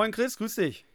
[0.00, 0.86] Moin Chris, grüß dich.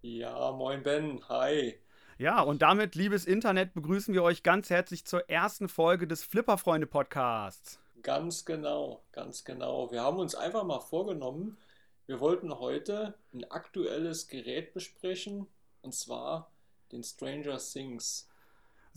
[0.00, 1.74] Ja, moin Ben, hi.
[2.16, 6.86] Ja, und damit, liebes Internet, begrüßen wir euch ganz herzlich zur ersten Folge des Flipperfreunde
[6.86, 7.78] Podcasts.
[8.02, 9.92] Ganz genau, ganz genau.
[9.92, 11.58] Wir haben uns einfach mal vorgenommen,
[12.06, 15.46] wir wollten heute ein aktuelles Gerät besprechen,
[15.82, 16.50] und zwar
[16.90, 18.27] den Stranger Things.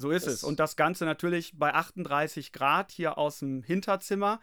[0.01, 0.43] So ist das es.
[0.43, 4.39] Und das Ganze natürlich bei 38 Grad hier aus dem Hinterzimmer.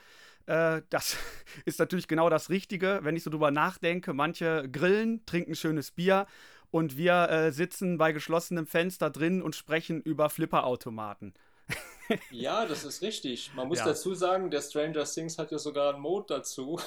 [0.47, 1.17] Äh, das
[1.65, 4.15] ist natürlich genau das Richtige, wenn ich so drüber nachdenke.
[4.15, 6.27] Manche grillen, trinken schönes Bier
[6.71, 11.35] und wir äh, sitzen bei geschlossenem Fenster drin und sprechen über Flipperautomaten.
[12.31, 13.53] ja, das ist richtig.
[13.55, 13.87] Man muss ja.
[13.87, 16.79] dazu sagen, der Stranger Things hat ja sogar einen Mode dazu.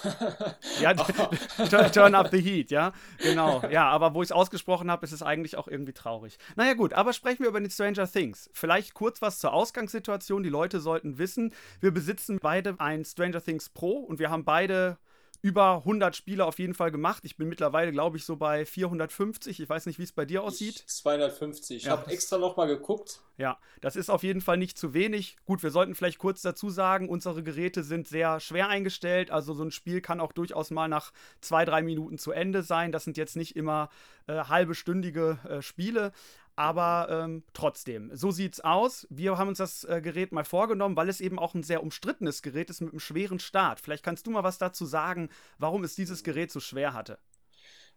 [0.80, 0.94] ja,
[1.90, 3.62] turn up the heat, ja, genau.
[3.70, 6.38] Ja, aber wo ich es ausgesprochen habe, ist es eigentlich auch irgendwie traurig.
[6.56, 8.50] Naja, gut, aber sprechen wir über den Stranger Things.
[8.54, 10.44] Vielleicht kurz was zur Ausgangssituation.
[10.44, 14.98] Die Leute sollten wissen, wir besitzen beide ein Stranger Things Pro und wir haben beide
[15.42, 17.24] über 100 Spiele auf jeden Fall gemacht.
[17.26, 19.60] Ich bin mittlerweile, glaube ich, so bei 450.
[19.60, 20.84] Ich weiß nicht, wie es bei dir aussieht.
[20.88, 21.78] Ich, 250.
[21.78, 21.92] Ich ja.
[21.92, 23.22] habe extra noch mal geguckt.
[23.38, 25.38] Ja, das ist auf jeden Fall nicht zu wenig.
[25.46, 29.32] Gut, wir sollten vielleicht kurz dazu sagen, unsere Geräte sind sehr schwer eingestellt.
[29.32, 32.92] Also so ein Spiel kann auch durchaus mal nach zwei, drei Minuten zu Ende sein.
[32.92, 33.90] Das sind jetzt nicht immer
[34.28, 36.12] äh, halbestündige äh, Spiele.
[36.56, 39.08] Aber ähm, trotzdem, so sieht's aus.
[39.10, 42.42] Wir haben uns das äh, Gerät mal vorgenommen, weil es eben auch ein sehr umstrittenes
[42.42, 43.80] Gerät ist mit einem schweren Start.
[43.80, 47.18] Vielleicht kannst du mal was dazu sagen, warum es dieses Gerät so schwer hatte.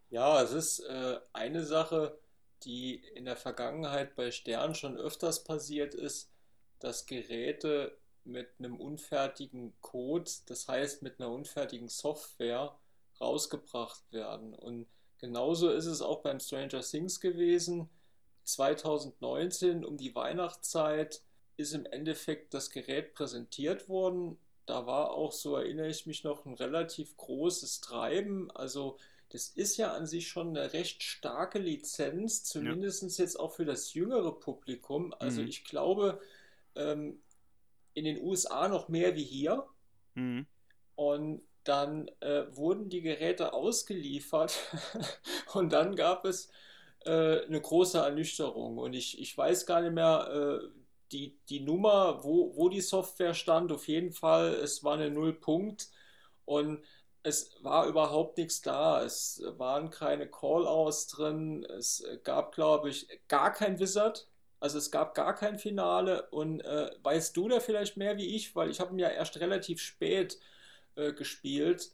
[0.09, 2.17] Ja, es ist äh, eine Sache,
[2.63, 6.31] die in der Vergangenheit bei Stern schon öfters passiert ist,
[6.79, 12.75] dass Geräte mit einem unfertigen Code, das heißt mit einer unfertigen Software,
[13.19, 14.53] rausgebracht werden.
[14.53, 14.87] Und
[15.19, 17.89] genauso ist es auch beim Stranger Things gewesen
[18.45, 21.21] 2019 um die Weihnachtszeit
[21.57, 24.37] ist im Endeffekt das Gerät präsentiert worden.
[24.65, 28.51] Da war auch, so erinnere ich mich noch, ein relativ großes Treiben.
[28.51, 28.97] Also
[29.29, 33.23] das ist ja an sich schon eine recht starke Lizenz, zumindest ja.
[33.23, 35.13] jetzt auch für das jüngere Publikum.
[35.19, 35.47] Also mhm.
[35.47, 36.19] ich glaube,
[36.75, 37.19] ähm,
[37.93, 39.65] in den USA noch mehr wie hier.
[40.13, 40.45] Mhm.
[40.95, 44.59] Und dann äh, wurden die Geräte ausgeliefert
[45.53, 46.49] und dann gab es
[47.05, 48.77] äh, eine große Ernüchterung.
[48.77, 50.67] Und ich, ich weiß gar nicht mehr äh,
[51.11, 53.71] die, die Nummer, wo, wo die Software stand.
[53.71, 55.89] Auf jeden Fall, es war eine Nullpunkt
[56.45, 56.83] und
[57.23, 59.03] es war überhaupt nichts da.
[59.03, 61.63] Es waren keine Call-outs drin.
[61.63, 64.27] Es gab, glaube ich, gar kein Wizard.
[64.59, 66.27] Also es gab gar kein Finale.
[66.29, 68.55] Und äh, weißt du da vielleicht mehr wie ich?
[68.55, 70.39] Weil ich habe ihn ja erst relativ spät
[70.95, 71.91] äh, gespielt.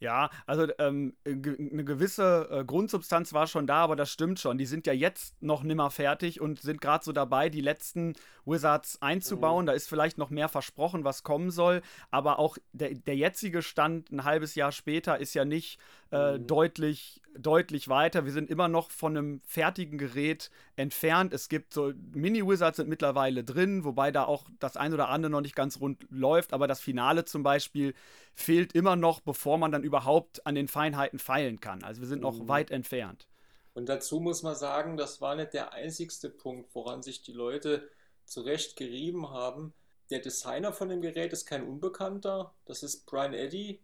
[0.00, 4.56] Ja, also ähm, eine gewisse äh, Grundsubstanz war schon da, aber das stimmt schon.
[4.56, 8.14] Die sind ja jetzt noch nimmer fertig und sind gerade so dabei, die letzten
[8.46, 9.64] Wizards einzubauen.
[9.64, 9.66] Mhm.
[9.66, 11.82] Da ist vielleicht noch mehr versprochen, was kommen soll.
[12.10, 15.78] Aber auch der, der jetzige Stand ein halbes Jahr später ist ja nicht
[16.12, 16.46] äh, mhm.
[16.46, 18.24] deutlich, deutlich weiter.
[18.24, 21.32] Wir sind immer noch von einem fertigen Gerät entfernt.
[21.32, 25.40] Es gibt so Mini-Wizards sind mittlerweile drin, wobei da auch das ein oder andere noch
[25.40, 26.52] nicht ganz rund läuft.
[26.52, 27.94] Aber das Finale zum Beispiel
[28.34, 31.84] fehlt immer noch, bevor man dann überhaupt an den Feinheiten feilen kann.
[31.84, 32.48] Also wir sind noch mhm.
[32.48, 33.26] weit entfernt.
[33.74, 37.88] Und dazu muss man sagen, das war nicht der einzigste Punkt, woran sich die Leute
[38.24, 39.72] zurecht gerieben haben.
[40.10, 42.52] Der Designer von dem Gerät ist kein Unbekannter.
[42.64, 43.80] Das ist Brian Eddy,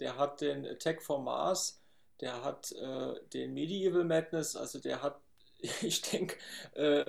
[0.00, 1.80] der hat den Attack for Mars,
[2.20, 5.20] der hat äh, den Medieval Madness, also der hat,
[5.82, 6.36] ich denke,
[6.74, 7.04] äh,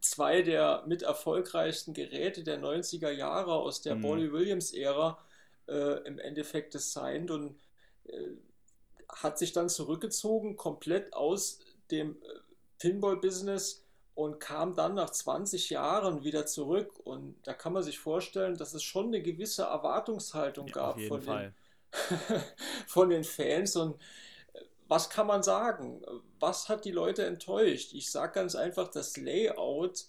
[0.00, 4.02] zwei der mit erfolgreichsten Geräte der 90er Jahre aus der mhm.
[4.02, 5.18] Bolly Williams-Ära
[5.68, 7.60] äh, im Endeffekt designt und
[8.04, 8.28] äh,
[9.08, 12.26] hat sich dann zurückgezogen, komplett aus dem äh,
[12.78, 13.84] Pinball-Business
[14.14, 16.98] und kam dann nach 20 Jahren wieder zurück.
[17.04, 21.22] Und da kann man sich vorstellen, dass es schon eine gewisse Erwartungshaltung ja, gab von
[21.22, 21.44] Fall.
[21.44, 21.54] den
[22.86, 23.76] von den Fans.
[23.76, 24.00] Und
[24.52, 26.02] äh, was kann man sagen?
[26.40, 27.92] Was hat die Leute enttäuscht?
[27.92, 30.06] Ich sage ganz einfach, das Layout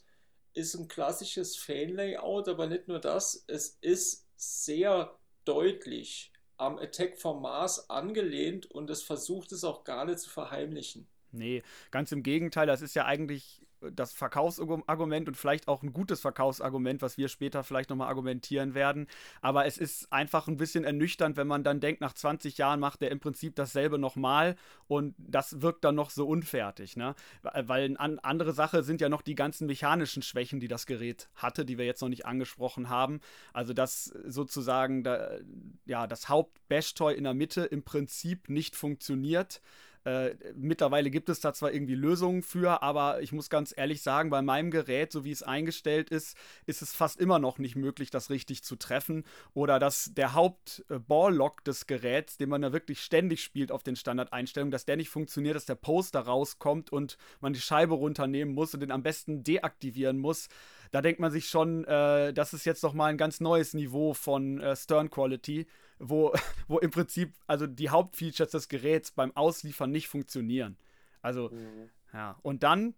[0.54, 7.42] ist ein klassisches Fan-Layout, aber nicht nur das, es ist sehr deutlich am Attack vom
[7.42, 11.08] Mars angelehnt und es versucht es auch gar nicht zu verheimlichen.
[11.32, 16.22] Nee, ganz im Gegenteil, das ist ja eigentlich das Verkaufsargument und vielleicht auch ein gutes
[16.22, 19.08] Verkaufsargument, was wir später vielleicht nochmal argumentieren werden.
[19.42, 23.02] Aber es ist einfach ein bisschen ernüchternd, wenn man dann denkt, nach 20 Jahren macht
[23.02, 24.56] er im Prinzip dasselbe nochmal
[24.88, 26.98] und das wirkt dann noch so unfertig.
[26.98, 27.16] Ne?
[27.42, 31.66] Weil eine andere Sache sind ja noch die ganzen mechanischen Schwächen, die das Gerät hatte,
[31.66, 33.20] die wir jetzt noch nicht angesprochen haben.
[33.54, 35.38] Also, dass sozusagen da,
[35.86, 39.62] ja, das Haupt-Bash-Toy in der Mitte im Prinzip nicht funktioniert
[40.06, 44.30] Äh, mittlerweile gibt es da zwar irgendwie Lösungen für, aber ich muss ganz ehrlich sagen,
[44.30, 48.10] bei meinem Gerät, so wie es eingestellt ist, ist es fast immer noch nicht möglich,
[48.10, 49.24] das richtig zu treffen.
[49.54, 54.72] Oder dass der Haupt-Ball-Lock des Geräts, den man da wirklich ständig spielt auf den Standardeinstellungen,
[54.72, 58.82] dass der nicht funktioniert, dass der Poster rauskommt und man die Scheibe runternehmen muss und
[58.82, 60.50] den am besten deaktivieren muss
[60.94, 64.14] da denkt man sich schon, äh, das ist jetzt doch mal ein ganz neues Niveau
[64.14, 65.66] von äh, Stern Quality,
[66.10, 66.34] wo,
[66.68, 70.78] wo im Prinzip also die Hauptfeatures des Geräts beim Ausliefern nicht funktionieren.
[71.22, 71.90] Also, mhm.
[72.14, 72.38] ja.
[72.42, 72.94] Und dann,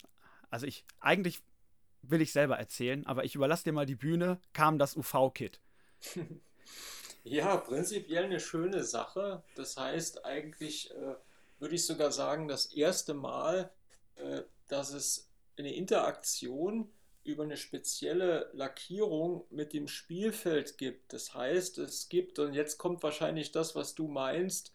[0.50, 1.42] also ich, eigentlich
[2.02, 5.60] will ich selber erzählen, aber ich überlasse dir mal die Bühne, kam das UV-Kit.
[7.28, 9.42] Ja, prinzipiell eine schöne Sache.
[9.56, 11.16] Das heißt, eigentlich äh,
[11.58, 13.72] würde ich sogar sagen, das erste Mal,
[14.16, 15.28] äh, dass es
[15.58, 16.88] eine Interaktion
[17.25, 21.12] über eine spezielle Lackierung mit dem Spielfeld gibt.
[21.12, 24.72] Das heißt, es gibt, und jetzt kommt wahrscheinlich das, was du meinst,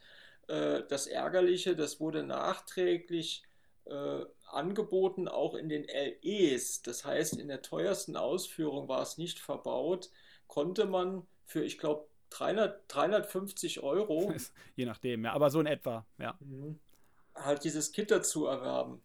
[0.49, 3.45] äh, das Ärgerliche, das wurde nachträglich
[3.85, 6.83] äh, angeboten, auch in den LEs.
[6.83, 10.11] Das heißt, in der teuersten Ausführung war es nicht verbaut,
[10.49, 14.33] konnte man für, ich glaube, 300, 350 Euro.
[14.77, 16.37] Je nachdem, ja, aber so in etwa, ja.
[16.41, 16.79] Mhm.
[17.35, 19.01] Halt dieses Kit dazu erwerben.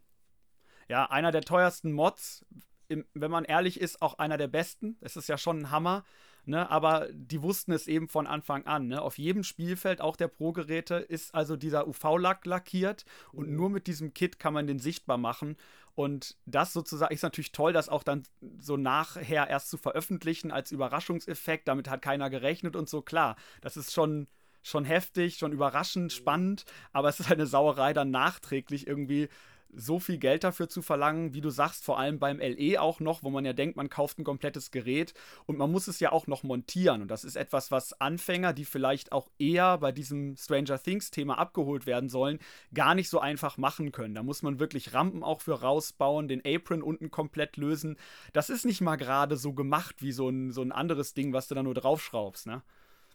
[0.87, 2.45] Ja, einer der teuersten Mods,
[2.87, 4.97] im, wenn man ehrlich ist, auch einer der besten.
[5.01, 6.03] Es ist ja schon ein Hammer.
[6.47, 8.87] Ne, aber die wussten es eben von Anfang an.
[8.87, 9.01] Ne?
[9.01, 13.55] Auf jedem Spielfeld, auch der Pro-Geräte, ist also dieser UV-Lack lackiert und mhm.
[13.55, 15.57] nur mit diesem Kit kann man den sichtbar machen.
[15.95, 18.23] Und das sozusagen ist natürlich toll, das auch dann
[18.59, 21.67] so nachher erst zu veröffentlichen als Überraschungseffekt.
[21.67, 23.01] Damit hat keiner gerechnet und so.
[23.01, 24.27] Klar, das ist schon,
[24.61, 26.15] schon heftig, schon überraschend, mhm.
[26.15, 29.29] spannend, aber es ist eine Sauerei, dann nachträglich irgendwie
[29.73, 33.23] so viel Geld dafür zu verlangen, wie du sagst, vor allem beim LE auch noch,
[33.23, 35.13] wo man ja denkt, man kauft ein komplettes Gerät
[35.45, 37.01] und man muss es ja auch noch montieren.
[37.01, 41.85] Und das ist etwas, was Anfänger, die vielleicht auch eher bei diesem Stranger Things-Thema abgeholt
[41.85, 42.39] werden sollen,
[42.73, 44.15] gar nicht so einfach machen können.
[44.15, 47.97] Da muss man wirklich Rampen auch für rausbauen, den Apron unten komplett lösen.
[48.33, 51.47] Das ist nicht mal gerade so gemacht wie so ein, so ein anderes Ding, was
[51.47, 52.47] du da nur draufschraubst.
[52.47, 52.61] Ne?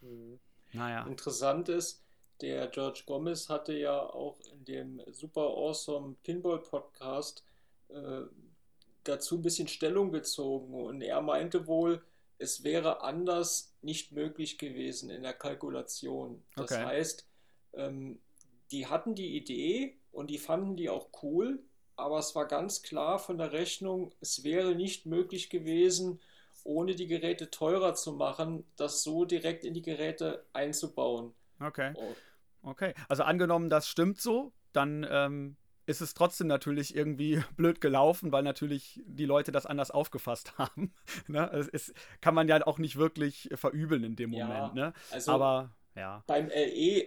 [0.03, 0.39] Mhm.
[0.73, 1.05] Naja.
[1.07, 2.03] Interessant ist,
[2.41, 7.45] der George Gomez hatte ja auch in dem Super Awesome Pinball Podcast
[7.89, 8.23] äh,
[9.05, 12.03] dazu ein bisschen Stellung bezogen und er meinte wohl,
[12.39, 16.43] es wäre anders nicht möglich gewesen in der Kalkulation.
[16.57, 16.85] Das okay.
[16.85, 17.27] heißt,
[17.75, 18.19] ähm,
[18.71, 21.63] die hatten die Idee und die fanden die auch cool,
[21.97, 26.21] aber es war ganz klar von der Rechnung, es wäre nicht möglich gewesen,
[26.65, 31.35] ohne die Geräte teurer zu machen, das so direkt in die Geräte einzubauen.
[31.61, 31.93] Okay.
[31.95, 32.15] Oh.
[32.63, 38.33] Okay, also angenommen, das stimmt so, dann ähm, ist es trotzdem natürlich irgendwie blöd gelaufen,
[38.33, 40.95] weil natürlich die Leute das anders aufgefasst haben.
[41.27, 41.69] ne?
[41.73, 44.51] Es kann man ja auch nicht wirklich verübeln in dem Moment.
[44.51, 44.93] Ja, ne?
[45.11, 46.23] also Aber ja.
[46.27, 47.07] Beim LE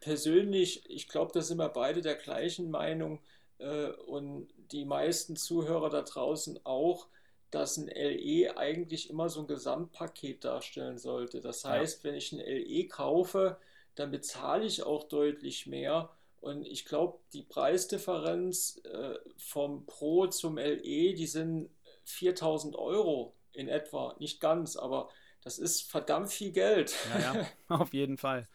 [0.00, 3.20] persönlich, ich glaube, da sind wir beide der gleichen Meinung
[3.58, 7.08] äh, und die meisten Zuhörer da draußen auch,
[7.50, 11.40] dass ein LE eigentlich immer so ein Gesamtpaket darstellen sollte.
[11.40, 12.10] Das heißt, ja.
[12.10, 13.56] wenn ich ein LE kaufe,
[13.98, 16.10] dann bezahle ich auch deutlich mehr.
[16.40, 21.70] Und ich glaube, die Preisdifferenz äh, vom Pro zum LE, die sind
[22.04, 24.14] 4000 Euro in etwa.
[24.20, 25.08] Nicht ganz, aber
[25.42, 26.94] das ist verdammt viel Geld.
[27.12, 28.48] Ja, ja, auf jeden Fall.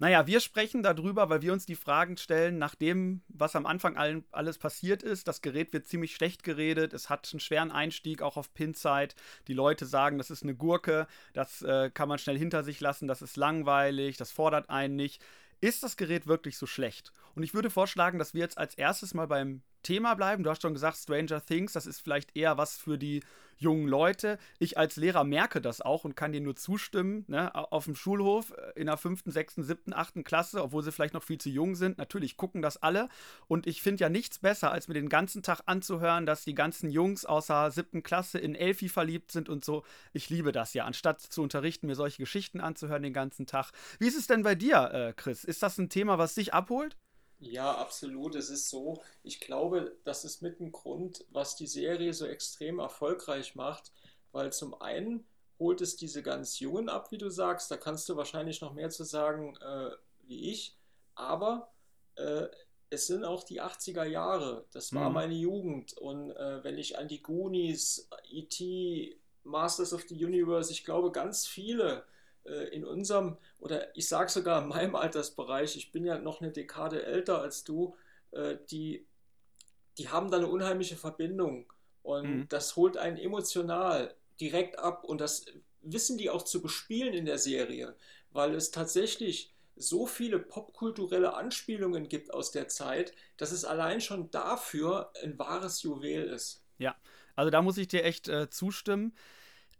[0.00, 3.98] Naja, wir sprechen darüber, weil wir uns die Fragen stellen, nach dem, was am Anfang
[3.98, 5.28] allen, alles passiert ist.
[5.28, 6.94] Das Gerät wird ziemlich schlecht geredet.
[6.94, 9.14] Es hat einen schweren Einstieg, auch auf Pinside.
[9.46, 13.08] Die Leute sagen, das ist eine Gurke, das äh, kann man schnell hinter sich lassen,
[13.08, 15.22] das ist langweilig, das fordert einen nicht.
[15.60, 17.12] Ist das Gerät wirklich so schlecht?
[17.34, 20.44] Und ich würde vorschlagen, dass wir jetzt als erstes mal beim Thema bleiben.
[20.44, 23.22] Du hast schon gesagt, Stranger Things, das ist vielleicht eher was für die
[23.60, 24.38] jungen Leute.
[24.58, 27.24] Ich als Lehrer merke das auch und kann dir nur zustimmen.
[27.28, 27.54] Ne?
[27.54, 31.22] Auf dem Schulhof äh, in der fünften, sechsten, siebten, achten Klasse, obwohl sie vielleicht noch
[31.22, 33.08] viel zu jung sind, natürlich gucken das alle.
[33.46, 36.90] Und ich finde ja nichts besser, als mir den ganzen Tag anzuhören, dass die ganzen
[36.90, 39.84] Jungs außer siebten Klasse in Elfi verliebt sind und so.
[40.12, 43.72] Ich liebe das ja, anstatt zu unterrichten, mir solche Geschichten anzuhören den ganzen Tag.
[43.98, 45.44] Wie ist es denn bei dir, äh, Chris?
[45.44, 46.96] Ist das ein Thema, was dich abholt?
[47.40, 48.34] Ja, absolut.
[48.34, 52.78] Es ist so, ich glaube, das ist mit ein Grund, was die Serie so extrem
[52.78, 53.92] erfolgreich macht,
[54.32, 55.24] weil zum einen
[55.58, 58.90] holt es diese ganz Jungen ab, wie du sagst, da kannst du wahrscheinlich noch mehr
[58.90, 59.90] zu sagen äh,
[60.26, 60.76] wie ich,
[61.14, 61.70] aber
[62.16, 62.46] äh,
[62.88, 65.14] es sind auch die 80er Jahre, das war mhm.
[65.14, 70.84] meine Jugend und äh, wenn ich an die Goonies, E.T., Masters of the Universe, ich
[70.84, 72.04] glaube ganz viele
[72.70, 77.04] in unserem, oder ich sage sogar in meinem Altersbereich, ich bin ja noch eine Dekade
[77.04, 77.96] älter als du,
[78.32, 79.06] äh, die,
[79.98, 81.72] die haben da eine unheimliche Verbindung.
[82.02, 82.48] Und mhm.
[82.48, 85.04] das holt einen emotional direkt ab.
[85.04, 85.46] Und das
[85.82, 87.94] wissen die auch zu bespielen in der Serie,
[88.30, 94.30] weil es tatsächlich so viele popkulturelle Anspielungen gibt aus der Zeit, dass es allein schon
[94.30, 96.62] dafür ein wahres Juwel ist.
[96.78, 96.96] Ja,
[97.34, 99.14] also da muss ich dir echt äh, zustimmen.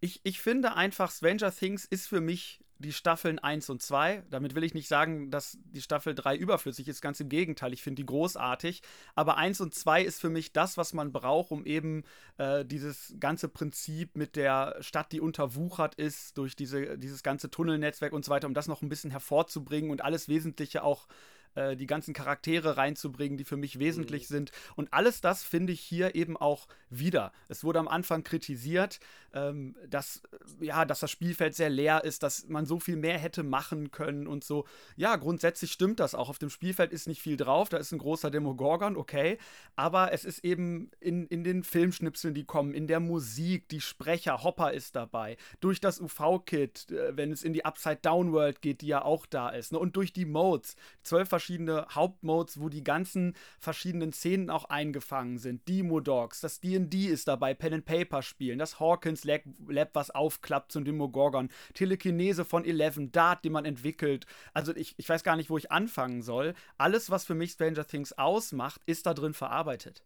[0.01, 4.25] Ich, ich finde einfach, Stranger Things ist für mich die Staffeln 1 und 2.
[4.31, 7.75] Damit will ich nicht sagen, dass die Staffel 3 überflüssig ist, ganz im Gegenteil.
[7.75, 8.81] Ich finde die großartig.
[9.15, 12.05] Aber 1 und 2 ist für mich das, was man braucht, um eben
[12.39, 18.15] äh, dieses ganze Prinzip mit der Stadt, die unterwuchert ist, durch diese, dieses ganze Tunnelnetzwerk
[18.15, 21.13] und so weiter, um das noch ein bisschen hervorzubringen und alles Wesentliche auch äh,
[21.57, 24.35] die ganzen Charaktere reinzubringen, die für mich wesentlich mhm.
[24.35, 24.53] sind.
[24.77, 27.33] Und alles das finde ich hier eben auch wieder.
[27.49, 29.01] Es wurde am Anfang kritisiert,
[29.33, 30.23] ähm, dass,
[30.61, 34.27] ja, dass das Spielfeld sehr leer ist, dass man so viel mehr hätte machen können
[34.27, 34.67] und so.
[34.97, 36.29] Ja, grundsätzlich stimmt das auch.
[36.29, 39.39] Auf dem Spielfeld ist nicht viel drauf, da ist ein großer Demogorgon, okay.
[39.77, 44.43] Aber es ist eben in, in den Filmschnipseln, die kommen, in der Musik, die Sprecher,
[44.43, 49.03] Hopper ist dabei, durch das UV-Kit, äh, wenn es in die Upside-Down-World geht, die ja
[49.03, 49.79] auch da ist, ne?
[49.79, 50.77] und durch die Modes.
[51.03, 55.67] Zwölf verschiedene Hauptmodes, wo die ganzen verschiedenen Szenen auch eingefangen sind.
[55.67, 60.11] Demo Dogs, das D&D ist dabei, Pen and Paper spielen, das Hawkins Lab, Lab was
[60.11, 64.27] aufklappt zum Demogorgon, Telekinese von Eleven, Dart, die man entwickelt.
[64.53, 66.53] Also ich, ich weiß gar nicht, wo ich anfangen soll.
[66.77, 70.03] Alles, was für mich Stranger Things ausmacht, ist da drin verarbeitet.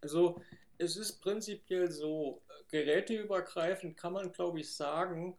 [0.00, 0.40] Also
[0.78, 5.36] es ist prinzipiell so, geräteübergreifend kann man, glaube ich, sagen,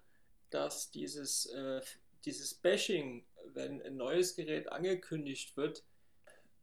[0.51, 1.81] dass dieses, äh,
[2.25, 5.83] dieses Bashing wenn ein neues Gerät angekündigt wird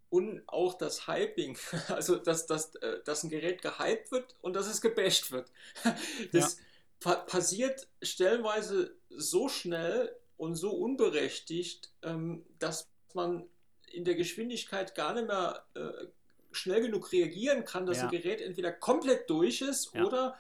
[0.09, 1.57] und auch das Hyping,
[1.89, 5.51] also dass, dass, äh, dass ein Gerät gehypt wird und dass es gebasht wird.
[6.33, 6.65] Das ja.
[7.01, 13.49] pa passiert stellenweise so schnell und so unberechtigt, ähm, dass man
[13.91, 16.07] in der Geschwindigkeit gar nicht mehr äh,
[16.51, 18.05] schnell genug reagieren kann, dass ja.
[18.05, 20.05] ein Gerät entweder komplett durch ist ja.
[20.05, 20.37] oder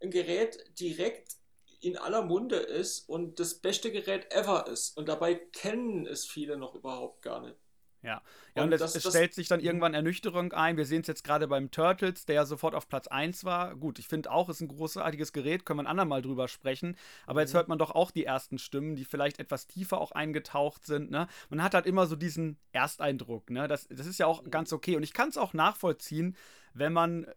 [0.00, 1.36] ein Gerät direkt
[1.80, 4.96] in aller Munde ist und das beste Gerät ever ist.
[4.96, 7.56] Und dabei kennen es viele noch überhaupt gar nicht.
[8.06, 8.22] Ja,
[8.54, 10.76] ja und, und das, es das, stellt sich dann irgendwann Ernüchterung ein.
[10.76, 13.74] Wir sehen es jetzt gerade beim Turtles, der ja sofort auf Platz 1 war.
[13.74, 16.96] Gut, ich finde auch, es ist ein großartiges Gerät, können wir ein andermal drüber sprechen.
[17.26, 17.56] Aber jetzt mhm.
[17.56, 21.10] hört man doch auch die ersten Stimmen, die vielleicht etwas tiefer auch eingetaucht sind.
[21.10, 21.26] Ne?
[21.50, 23.50] Man hat halt immer so diesen Ersteindruck.
[23.50, 23.66] Ne?
[23.66, 24.50] Das, das ist ja auch mhm.
[24.50, 24.96] ganz okay.
[24.96, 26.36] Und ich kann es auch nachvollziehen,
[26.78, 27.34] wenn man äh,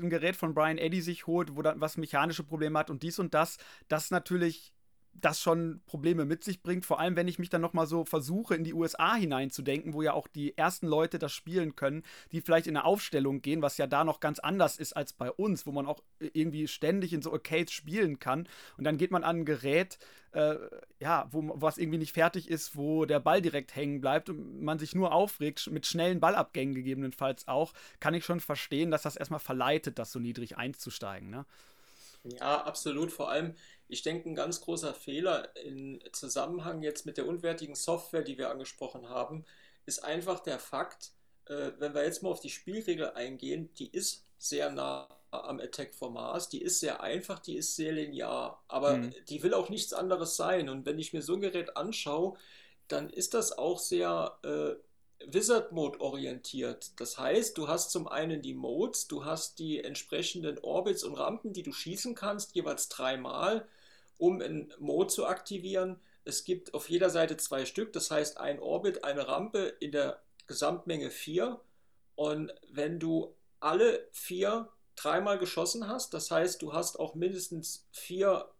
[0.00, 3.18] ein Gerät von Brian Eddy sich holt, wo dann was mechanische Probleme hat und dies
[3.18, 3.58] und das,
[3.88, 4.72] das natürlich
[5.12, 6.86] das schon Probleme mit sich bringt.
[6.86, 10.12] Vor allem, wenn ich mich dann nochmal so versuche, in die USA hineinzudenken, wo ja
[10.12, 12.02] auch die ersten Leute das spielen können,
[12.32, 15.30] die vielleicht in eine Aufstellung gehen, was ja da noch ganz anders ist als bei
[15.30, 18.48] uns, wo man auch irgendwie ständig in so Arcades spielen kann.
[18.76, 19.98] Und dann geht man an ein Gerät,
[20.32, 20.56] äh,
[21.00, 24.78] ja, wo was irgendwie nicht fertig ist, wo der Ball direkt hängen bleibt und man
[24.78, 29.40] sich nur aufregt, mit schnellen Ballabgängen gegebenenfalls auch, kann ich schon verstehen, dass das erstmal
[29.40, 31.30] verleitet, das so niedrig einzusteigen.
[31.30, 31.44] Ne?
[32.24, 33.10] Ja, absolut.
[33.12, 33.54] Vor allem,
[33.90, 38.50] ich denke, ein ganz großer Fehler im Zusammenhang jetzt mit der unwertigen Software, die wir
[38.50, 39.44] angesprochen haben,
[39.86, 41.10] ist einfach der Fakt,
[41.46, 45.94] äh, wenn wir jetzt mal auf die Spielregel eingehen, die ist sehr nah am Attack
[45.94, 49.14] for Mars, die ist sehr einfach, die ist sehr linear, aber mhm.
[49.28, 50.68] die will auch nichts anderes sein.
[50.68, 52.36] Und wenn ich mir so ein Gerät anschaue,
[52.88, 54.74] dann ist das auch sehr äh,
[55.26, 56.92] Wizard-Mode orientiert.
[56.96, 61.52] Das heißt, du hast zum einen die Modes, du hast die entsprechenden Orbits und Rampen,
[61.52, 63.68] die du schießen kannst, jeweils dreimal,
[64.20, 65.98] um einen Mode zu aktivieren.
[66.24, 70.22] Es gibt auf jeder Seite zwei Stück, das heißt ein Orbit, eine Rampe in der
[70.46, 71.60] Gesamtmenge vier.
[72.14, 78.50] Und wenn du alle vier dreimal geschossen hast, das heißt, du hast auch mindestens vier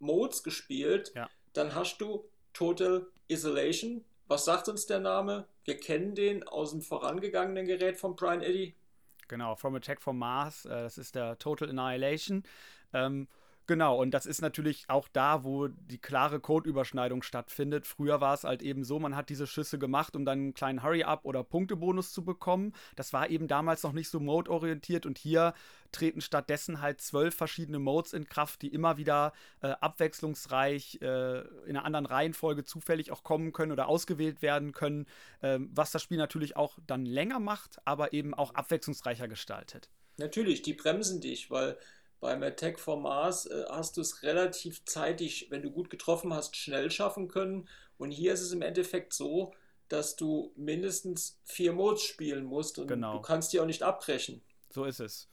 [0.00, 1.30] Modes gespielt, ja.
[1.52, 4.04] dann hast du Total Isolation.
[4.26, 5.46] Was sagt uns der Name?
[5.64, 8.74] Wir kennen den aus dem vorangegangenen Gerät von Brian Eddy.
[9.28, 12.42] Genau, From Attack from Mars, äh, das ist der Total Annihilation.
[12.92, 13.28] Ähm,
[13.68, 17.84] Genau, und das ist natürlich auch da, wo die klare Codeüberschneidung stattfindet.
[17.84, 20.84] Früher war es halt eben so, man hat diese Schüsse gemacht, um dann einen kleinen
[20.84, 22.74] Hurry-Up oder Punktebonus zu bekommen.
[22.94, 25.52] Das war eben damals noch nicht so mode-orientiert und hier
[25.90, 29.32] treten stattdessen halt zwölf verschiedene Modes in Kraft, die immer wieder
[29.62, 35.06] äh, abwechslungsreich äh, in einer anderen Reihenfolge zufällig auch kommen können oder ausgewählt werden können,
[35.40, 39.88] äh, was das Spiel natürlich auch dann länger macht, aber eben auch abwechslungsreicher gestaltet.
[40.18, 41.76] Natürlich, die bremsen dich, weil
[42.20, 46.56] beim Attack for Mars äh, hast du es relativ zeitig, wenn du gut getroffen hast,
[46.56, 47.68] schnell schaffen können.
[47.98, 49.52] Und hier ist es im Endeffekt so,
[49.88, 53.14] dass du mindestens vier Modes spielen musst und genau.
[53.14, 54.42] du kannst die auch nicht abbrechen.
[54.70, 55.28] So ist es.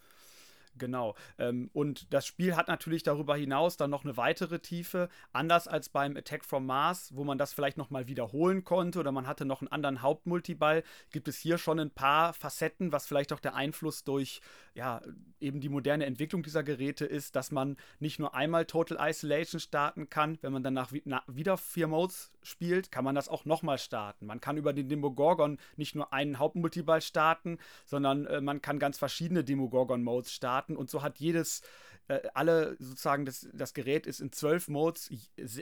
[0.78, 1.16] Genau.
[1.38, 5.10] Ähm, und das Spiel hat natürlich darüber hinaus dann noch eine weitere Tiefe.
[5.32, 9.28] Anders als beim Attack from Mars, wo man das vielleicht nochmal wiederholen konnte oder man
[9.28, 13.40] hatte noch einen anderen Hauptmultiball, gibt es hier schon ein paar Facetten, was vielleicht auch
[13.40, 14.42] der Einfluss durch
[14.74, 15.02] ja,
[15.40, 20.10] eben die moderne Entwicklung dieser Geräte ist, dass man nicht nur einmal Total Isolation starten
[20.10, 24.26] kann, wenn man danach wieder vier Modes spielt, kann man das auch nochmal starten.
[24.26, 28.98] Man kann über den Demogorgon nicht nur einen Hauptmultiball starten, sondern äh, man kann ganz
[28.98, 31.62] verschiedene Demogorgon-Modes starten und so hat jedes
[32.08, 35.10] äh, alle sozusagen, das, das Gerät ist in zwölf Modes,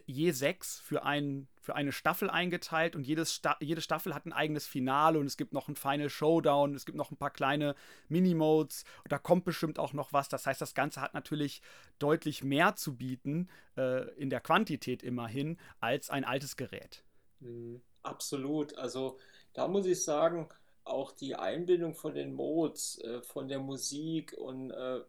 [0.05, 4.33] je sechs für, ein, für eine Staffel eingeteilt und jedes Sta jede Staffel hat ein
[4.33, 7.75] eigenes Finale und es gibt noch ein Final Showdown, es gibt noch ein paar kleine
[8.09, 10.29] Minimodes und da kommt bestimmt auch noch was.
[10.29, 11.61] Das heißt, das Ganze hat natürlich
[11.99, 17.03] deutlich mehr zu bieten, äh, in der Quantität immerhin, als ein altes Gerät.
[17.39, 18.75] Mhm, absolut.
[18.77, 19.19] Also
[19.53, 20.49] da muss ich sagen,
[20.83, 25.01] auch die Einbindung von den Modes, äh, von der Musik und äh,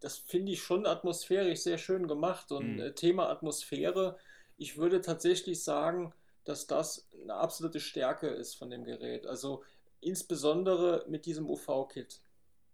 [0.00, 2.52] das finde ich schon atmosphärisch sehr schön gemacht.
[2.52, 2.80] Und mhm.
[2.80, 4.16] äh, Thema Atmosphäre,
[4.56, 6.12] ich würde tatsächlich sagen,
[6.44, 9.26] dass das eine absolute Stärke ist von dem Gerät.
[9.26, 9.62] Also
[10.00, 12.20] insbesondere mit diesem UV-Kit.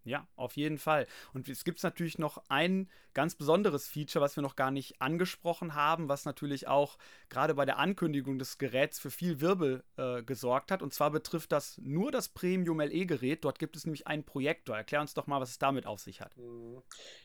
[0.08, 1.06] Ja, auf jeden Fall.
[1.34, 5.74] Und es gibt natürlich noch ein ganz besonderes Feature, was wir noch gar nicht angesprochen
[5.74, 6.98] haben, was natürlich auch
[7.28, 10.82] gerade bei der Ankündigung des Geräts für viel Wirbel äh, gesorgt hat.
[10.82, 13.44] Und zwar betrifft das nur das Premium LE-Gerät.
[13.44, 14.76] Dort gibt es nämlich einen Projektor.
[14.76, 16.32] Erklär uns doch mal, was es damit auf sich hat.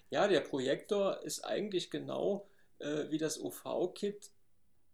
[0.10, 2.48] Ja, der Projektor ist eigentlich genau
[2.80, 4.32] äh, wie das UV-Kit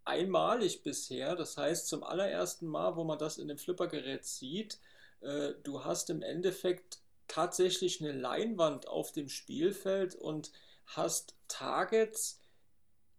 [0.05, 1.35] einmalig bisher.
[1.35, 4.79] Das heißt, zum allerersten Mal, wo man das in dem Flippergerät sieht,
[5.21, 6.98] äh, du hast im Endeffekt
[7.29, 10.51] tatsächlich eine Leinwand auf dem Spielfeld und
[10.85, 12.41] hast Targets,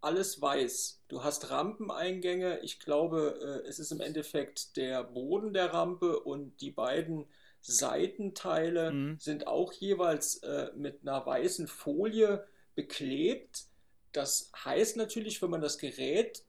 [0.02, 1.02] alles weiß.
[1.08, 2.60] Du hast Rampeneingänge.
[2.60, 7.26] Ich glaube, äh, es ist im Endeffekt der Boden der Rampe und die beiden
[7.60, 9.18] Seitenteile mhm.
[9.18, 13.64] sind auch jeweils äh, mit einer weißen Folie beklebt.
[14.12, 16.42] Das heißt natürlich, wenn man das Gerät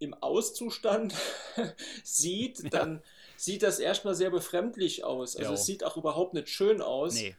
[0.00, 1.14] im Auszustand
[2.02, 2.70] sieht, ja.
[2.70, 3.02] dann
[3.42, 5.34] sieht das erstmal sehr befremdlich aus.
[5.34, 5.54] Also jo.
[5.54, 7.14] es sieht auch überhaupt nicht schön aus.
[7.14, 7.34] Nee.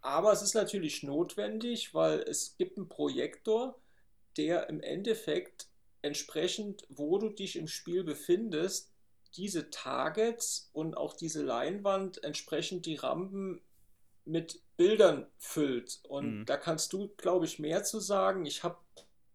[0.00, 3.78] Aber es ist natürlich notwendig, weil es gibt einen Projektor,
[4.38, 5.66] der im Endeffekt
[6.00, 8.92] entsprechend, wo du dich im Spiel befindest,
[9.36, 13.60] diese Targets und auch diese Leinwand entsprechend die Rampen
[14.24, 16.00] mit Bildern füllt.
[16.04, 16.46] Und mhm.
[16.46, 18.46] da kannst du, glaube ich, mehr zu sagen.
[18.46, 18.78] Ich habe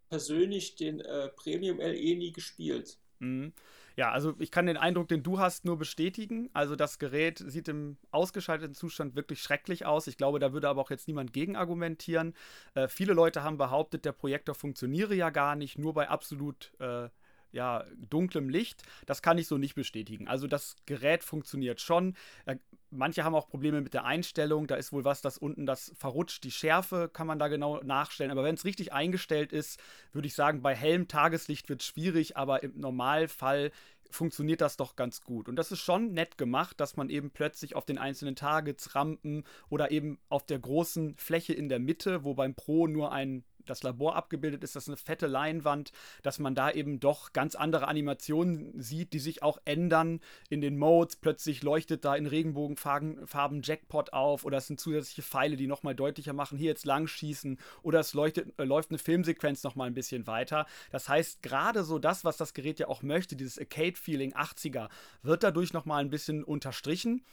[0.09, 2.97] persönlich den äh, Premium LE nie gespielt.
[3.19, 3.53] Mhm.
[3.97, 6.51] Ja, also ich kann den Eindruck, den du hast, nur bestätigen.
[6.53, 10.05] Also das Gerät sieht im ausgeschalteten Zustand wirklich schrecklich aus.
[10.05, 12.35] Ich glaube, da würde aber auch jetzt niemand gegen argumentieren.
[12.75, 17.09] Äh, viele Leute haben behauptet, der Projektor funktioniere ja gar nicht, nur bei absolut äh,
[17.51, 18.83] ja, dunklem Licht.
[19.05, 20.27] Das kann ich so nicht bestätigen.
[20.27, 22.15] Also das Gerät funktioniert schon.
[22.45, 22.57] Äh,
[22.89, 24.67] manche haben auch Probleme mit der Einstellung.
[24.67, 26.43] Da ist wohl was, das unten das verrutscht.
[26.43, 28.31] Die Schärfe kann man da genau nachstellen.
[28.31, 29.79] Aber wenn es richtig eingestellt ist,
[30.11, 32.37] würde ich sagen, bei hellem Tageslicht wird es schwierig.
[32.37, 33.71] Aber im Normalfall
[34.09, 35.49] funktioniert das doch ganz gut.
[35.49, 39.43] Und das ist schon nett gemacht, dass man eben plötzlich auf den einzelnen Targets, Rampen
[39.69, 43.83] oder eben auf der großen Fläche in der Mitte, wo beim Pro nur ein das
[43.83, 45.91] Labor abgebildet ist, das eine fette Leinwand,
[46.23, 50.77] dass man da eben doch ganz andere Animationen sieht, die sich auch ändern in den
[50.77, 51.15] Modes.
[51.15, 56.33] Plötzlich leuchtet da in Regenbogenfarben Jackpot auf oder es sind zusätzliche Pfeile, die nochmal deutlicher
[56.33, 60.27] machen, hier jetzt lang schießen oder es leuchtet, äh, läuft eine Filmsequenz nochmal ein bisschen
[60.27, 60.65] weiter.
[60.91, 64.89] Das heißt, gerade so das, was das Gerät ja auch möchte, dieses Arcade-Feeling 80er,
[65.21, 67.23] wird dadurch nochmal ein bisschen unterstrichen.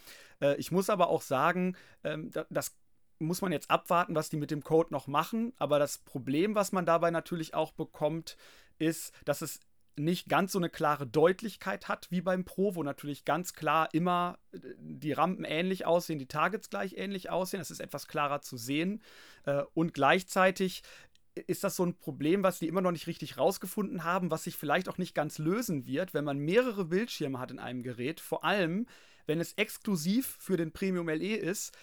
[0.40, 2.77] Äh, ich muss aber auch sagen, ähm, das
[3.18, 5.53] muss man jetzt abwarten, was die mit dem Code noch machen.
[5.59, 8.37] Aber das Problem, was man dabei natürlich auch bekommt,
[8.79, 9.61] ist, dass es
[9.96, 14.38] nicht ganz so eine klare Deutlichkeit hat wie beim Pro, wo natürlich ganz klar immer
[14.53, 17.61] äh, die Rampen ähnlich aussehen, die Targets gleich ähnlich aussehen.
[17.61, 19.03] Das ist etwas klarer zu sehen.
[19.44, 20.83] Äh, und gleichzeitig
[21.35, 24.57] ist das so ein Problem, was die immer noch nicht richtig rausgefunden haben, was sich
[24.57, 28.20] vielleicht auch nicht ganz lösen wird, wenn man mehrere Bildschirme hat in einem Gerät.
[28.20, 28.87] Vor allem,
[29.27, 31.77] wenn es exklusiv für den Premium LE ist,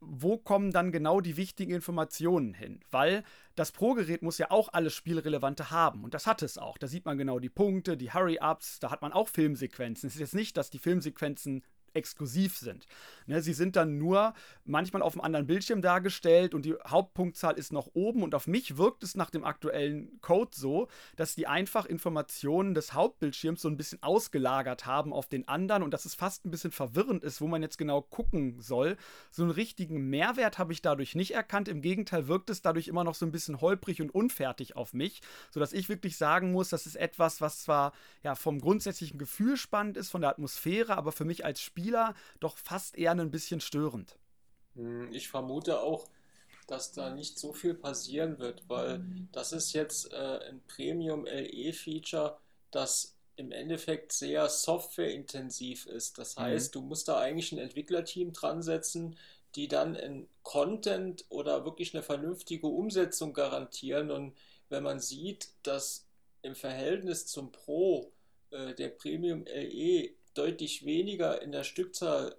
[0.00, 2.80] wo kommen dann genau die wichtigen Informationen hin?
[2.90, 6.04] Weil das Pro-Gerät muss ja auch alles Spielrelevante haben.
[6.04, 6.78] Und das hat es auch.
[6.78, 10.08] Da sieht man genau die Punkte, die Hurry-Ups, da hat man auch Filmsequenzen.
[10.08, 11.62] Es ist jetzt nicht, dass die Filmsequenzen
[11.96, 12.86] exklusiv sind.
[13.26, 17.72] Ne, sie sind dann nur manchmal auf einem anderen Bildschirm dargestellt und die Hauptpunktzahl ist
[17.72, 21.86] noch oben und auf mich wirkt es nach dem aktuellen Code so, dass die einfach
[21.86, 26.44] Informationen des Hauptbildschirms so ein bisschen ausgelagert haben auf den anderen und dass es fast
[26.44, 28.96] ein bisschen verwirrend ist, wo man jetzt genau gucken soll.
[29.30, 31.68] So einen richtigen Mehrwert habe ich dadurch nicht erkannt.
[31.68, 35.20] Im Gegenteil wirkt es dadurch immer noch so ein bisschen holprig und unfertig auf mich,
[35.50, 39.96] sodass ich wirklich sagen muss, das ist etwas, was zwar ja vom grundsätzlichen Gefühl spannend
[39.96, 43.60] ist, von der Atmosphäre, aber für mich als Spieler Spieler doch fast eher ein bisschen
[43.60, 44.16] störend.
[44.74, 46.08] Hm, ich vermute auch,
[46.66, 52.38] dass da nicht so viel passieren wird, weil das ist jetzt äh, ein Premium LE-Feature,
[52.72, 56.18] das im Endeffekt sehr softwareintensiv ist.
[56.18, 56.40] Das mhm.
[56.42, 56.80] heißt, mhm.
[56.80, 59.16] du musst da eigentlich ein Entwicklerteam dran setzen,
[59.54, 64.10] die dann in Content oder wirklich eine vernünftige Umsetzung garantieren.
[64.10, 64.36] Und
[64.70, 66.08] wenn man sieht, dass
[66.42, 68.12] im Verhältnis zum Pro
[68.50, 72.36] äh, der Premium LE deutlich weniger in der Stückzahl.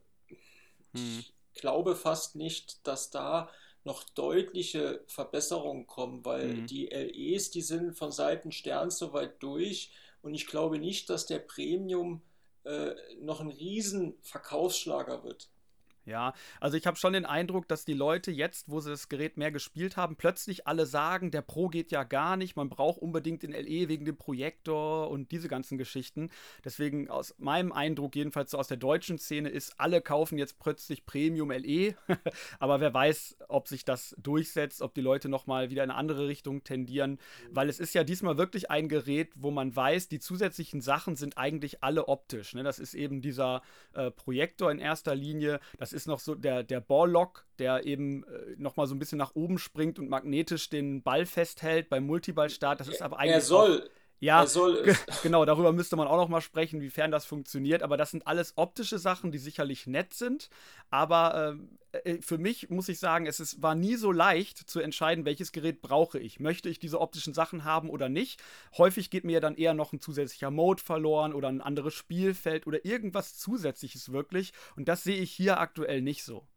[0.94, 1.24] Hm.
[1.54, 3.50] Ich glaube fast nicht, dass da
[3.84, 6.68] noch deutliche Verbesserungen kommen, weil mhm.
[6.68, 11.40] die LEs, die sind von Seiten Sterns soweit durch und ich glaube nicht, dass der
[11.40, 12.22] Premium
[12.66, 15.50] äh, noch ein riesen Verkaufsschlager wird.
[16.08, 19.36] Ja, also ich habe schon den Eindruck, dass die Leute jetzt, wo sie das Gerät
[19.36, 23.44] mehr gespielt haben, plötzlich alle sagen, der Pro geht ja gar nicht, man braucht unbedingt
[23.44, 26.30] den LE wegen dem Projektor und diese ganzen Geschichten.
[26.64, 31.06] Deswegen aus meinem Eindruck, jedenfalls so aus der deutschen Szene, ist, alle kaufen jetzt plötzlich
[31.06, 31.96] Premium LE.
[32.60, 36.30] Aber wer weiß, ob sich das durchsetzt, ob die Leute nochmal wieder in eine andere
[36.30, 37.20] Richtung tendieren.
[37.52, 41.38] Weil es ist ja diesmal wirklich ein Gerät, wo man weiß, die zusätzlichen Sachen sind
[41.38, 42.54] eigentlich alle optisch.
[42.54, 42.64] Ne?
[42.64, 45.60] Das ist eben dieser äh, Projektor in erster Linie.
[45.78, 49.58] Das noch so der, der Balllock, der eben äh, nochmal so ein bisschen nach oben
[49.58, 52.80] springt und magnetisch den Ball festhält beim Multiballstart.
[52.80, 53.34] Das ist aber eigentlich.
[53.34, 53.82] Er soll.
[53.82, 54.46] Auch, ja,
[55.24, 57.84] genau, darüber müsste man auch noch mal sprechen, wiefern das funktioniert.
[57.84, 60.50] Aber das sind alles optische Sachen, die sicherlich nett sind.
[60.90, 61.56] Aber
[61.92, 65.26] äh, äh, für mich muss ich sagen, es ist, war nie so leicht zu entscheiden,
[65.26, 66.40] welches Gerät brauche ich.
[66.40, 68.42] Möchte ich diese optischen Sachen haben oder nicht?
[68.78, 72.84] Häufig geht mir dann eher noch ein zusätzlicher Mode verloren oder ein anderes Spielfeld oder
[72.86, 74.52] irgendwas Zusätzliches wirklich.
[74.76, 76.48] Und das sehe ich hier aktuell nicht so.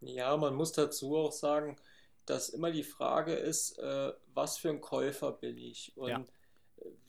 [0.00, 1.76] Ja, man muss dazu auch sagen,
[2.26, 5.96] dass immer die Frage ist, äh, was für ein Käufer bin ich?
[5.96, 6.24] Und ja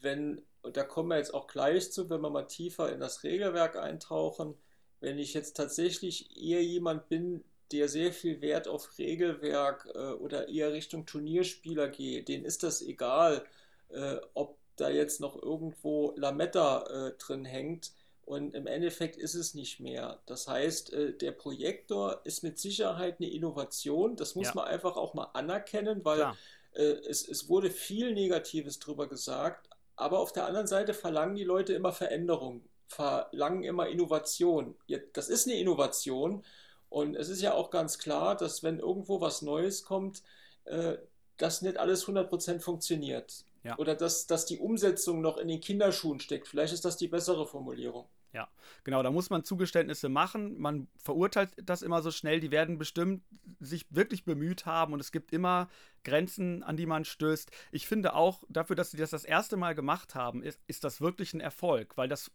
[0.02, 3.24] wenn, und da kommen wir jetzt auch gleich zu, wenn wir mal tiefer in das
[3.24, 4.56] Regelwerk eintauchen,
[5.00, 10.50] wenn ich jetzt tatsächlich eher jemand bin, der sehr viel Wert auf Regelwerk äh, oder
[10.50, 13.46] eher Richtung Turnierspieler geht, denen ist das egal,
[13.90, 17.92] äh, ob da jetzt noch irgendwo Lametta äh, drin hängt.
[18.26, 20.20] Und im Endeffekt ist es nicht mehr.
[20.26, 24.16] Das heißt, äh, der Projektor ist mit Sicherheit eine Innovation.
[24.16, 24.54] Das muss ja.
[24.56, 26.38] man einfach auch mal anerkennen, weil Klar
[26.74, 31.74] es, es wurde viel Negatives drüber gesagt, aber auf der anderen Seite verlangen die Leute
[31.74, 34.76] immer Veränderung, verlangen immer Innovation.
[35.14, 36.44] Das ist eine Innovation
[36.90, 40.24] und es ist ja auch ganz klar, dass wenn irgendwo was Neues kommt,
[40.66, 40.98] äh,
[41.38, 43.46] dass nicht alles 100% funktioniert.
[43.64, 43.78] Ja.
[43.78, 46.48] Oder dass, dass die Umsetzung noch in den Kinderschuhen steckt.
[46.48, 48.08] Vielleicht ist das die bessere Formulierung.
[48.32, 48.48] Ja,
[48.84, 50.60] genau, da muss man Zugeständnisse machen.
[50.60, 52.40] Man verurteilt das immer so schnell.
[52.40, 53.24] Die werden bestimmt
[53.60, 55.68] sich wirklich bemüht haben und es gibt immer
[56.04, 57.50] Grenzen, an die man stößt.
[57.72, 61.02] Ich finde auch, dafür, dass sie das das erste Mal gemacht haben, ist, ist das
[61.02, 62.32] wirklich ein Erfolg, weil das,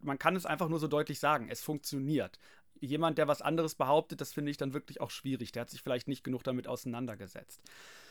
[0.00, 2.38] man kann es einfach nur so deutlich sagen, es funktioniert.
[2.80, 5.50] Jemand, der was anderes behauptet, das finde ich dann wirklich auch schwierig.
[5.52, 7.62] Der hat sich vielleicht nicht genug damit auseinandergesetzt.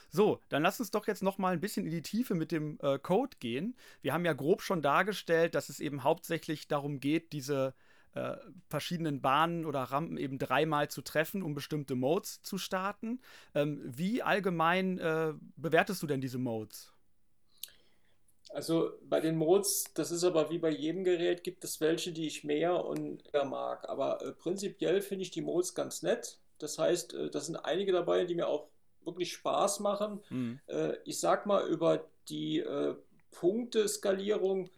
[0.10, 2.80] So, dann lass uns doch jetzt noch mal ein bisschen in die Tiefe mit dem
[2.82, 3.76] äh, Code gehen.
[4.02, 7.74] Wir haben ja grob schon dargestellt, dass es eben hauptsächlich darum geht, diese
[8.13, 8.38] äh,
[8.70, 13.22] verschiedenen Bahnen oder Rampen eben dreimal zu treffen, um bestimmte Modes zu starten.
[13.54, 16.93] Ähm, wie allgemein äh, bewertest du denn diese Modes?
[18.50, 22.28] Also bei den Modes, das ist aber wie bei jedem Gerät, gibt es welche, die
[22.28, 23.88] ich mehr und mehr mag.
[23.89, 26.39] Aber äh, prinzipiell finde ich die Modes ganz nett.
[26.58, 28.70] Das heißt, äh, da sind einige dabei, die mir auch
[29.08, 30.22] wirklich Spaß machen.
[30.30, 30.60] Mhm.
[30.67, 32.96] Äh, ich sag mal, über die äh,
[33.32, 34.70] Punkteskalierung,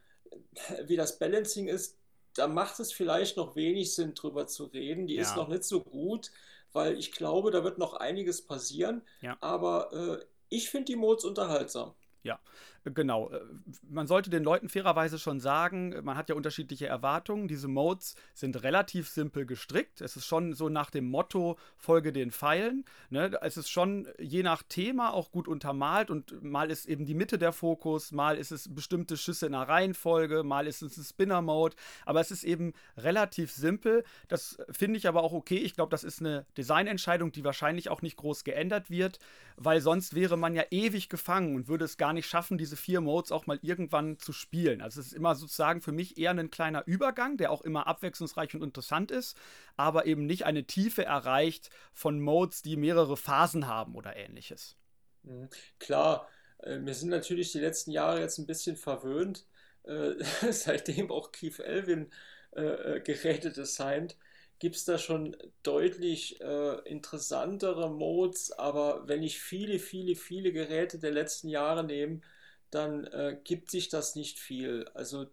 [0.86, 1.98] wie das Balancing ist,
[2.36, 5.08] da macht es vielleicht noch wenig Sinn, drüber zu reden.
[5.08, 5.24] Die ja.
[5.24, 6.32] ist noch nicht so gut,
[6.72, 9.02] weil ich glaube, da wird noch einiges passieren.
[9.22, 9.38] Ja.
[9.42, 11.94] Aber äh, ich finde die Modes unterhaltsam.
[12.24, 12.40] Ja,
[12.86, 13.30] Genau.
[13.30, 13.42] Äh,
[13.90, 17.48] man sollte den Leuten fairerweise schon sagen, man hat ja unterschiedliche Erwartungen.
[17.48, 20.02] Diese Modes sind relativ simpel gestrickt.
[20.02, 22.86] Es ist schon so nach dem Motto, folge den Pfeilen.
[23.10, 23.38] Ne?
[23.42, 27.38] Es ist schon je nach Thema auch gut untermalt und mal ist eben die Mitte
[27.38, 31.76] der Fokus, mal ist es bestimmte Schüsse in einer Reihenfolge, mal ist es ein Spinner-Mode.
[32.06, 34.04] Aber es ist eben relativ simpel.
[34.28, 35.58] Das finde ich aber auch okay.
[35.58, 39.20] Ich glaube, das ist eine Designentscheidung, die wahrscheinlich auch nicht groß geändert wird,
[39.58, 43.02] weil sonst wäre man ja ewig gefangen und würde es gar nicht schaffen, diese vier
[43.02, 44.82] Modes auch mal irgendwann zu spielen.
[44.82, 48.56] Also es ist immer sozusagen für mich eher ein kleiner Übergang, der auch immer abwechslungsreich
[48.56, 49.38] und interessant ist,
[49.78, 54.78] aber eben nicht eine Tiefe erreicht von Modes, die mehrere Phasen haben oder ähnliches.
[55.24, 55.50] Mhm.
[55.80, 56.28] Klar,
[56.60, 59.46] äh, wir sind natürlich die letzten Jahre jetzt ein bisschen verwöhnt,
[59.84, 60.14] äh,
[60.52, 62.12] seitdem auch Keith Elvin
[62.52, 64.18] äh, Geräte designt
[64.60, 71.00] gibt es da schon deutlich äh, interessantere Modes, aber wenn ich viele, viele, viele Geräte
[71.00, 72.22] der letzten Jahre nehme,
[72.70, 74.86] dann äh, gibt sich das nicht viel.
[74.94, 75.28] Also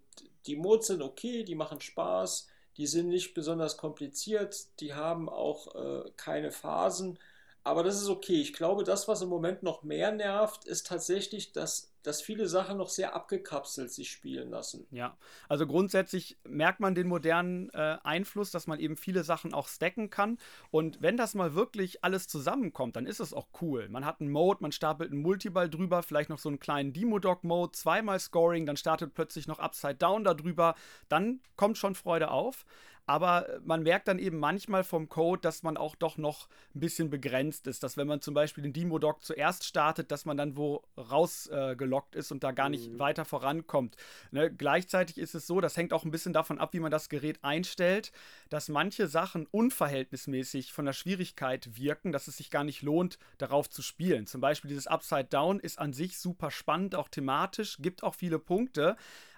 [0.47, 5.75] die Modes sind okay, die machen Spaß, die sind nicht besonders kompliziert, die haben auch
[5.75, 7.19] äh, keine Phasen,
[7.65, 8.41] aber das ist okay.
[8.41, 12.79] Ich glaube, das, was im Moment noch mehr nervt, ist tatsächlich, dass dass viele Sachen
[12.79, 14.87] noch sehr abgekapselt sich spielen lassen.
[14.93, 15.17] Ja,
[15.49, 20.09] also grundsätzlich merkt man den modernen äh, Einfluss, dass man eben viele Sachen auch stacken
[20.09, 20.39] kann.
[20.71, 23.89] Und wenn das mal wirklich alles zusammenkommt, dann ist es auch cool.
[23.89, 27.73] Man hat einen Mode, man stapelt einen Multiball drüber, vielleicht noch so einen kleinen Demo-Dog-Mode,
[27.73, 30.77] zweimal Scoring, dann startet plötzlich noch Upside Down darüber.
[31.09, 32.65] Dann kommt schon Freude auf.
[33.07, 36.81] Aber äh, man merkt dann eben manchmal vom Code, dass man auch doch noch ein
[36.81, 37.83] bisschen begrenzt ist.
[37.83, 42.19] Dass wenn man zum Beispiel den Demo-Doc zuerst startet, dass man dann wo rausgelockt äh,
[42.19, 42.99] ist und da gar nicht mhm.
[42.99, 43.97] weiter vorankommt.
[44.33, 44.53] Ne?
[44.53, 47.39] Gleichzeitig ist es so, das hängt auch ein bisschen davon ab, wie man das Gerät
[47.43, 48.13] einstellt,
[48.51, 53.71] dass manche Sachen unverhältnismäßig von der Schwierigkeit wirken, dass es sich gar nicht lohnt, darauf
[53.71, 54.27] zu spielen.
[54.27, 58.39] Zum Beispiel dieses Upside Down ist an sich super spannend, auch thematisch, gibt auch viele
[58.39, 58.97] Punkte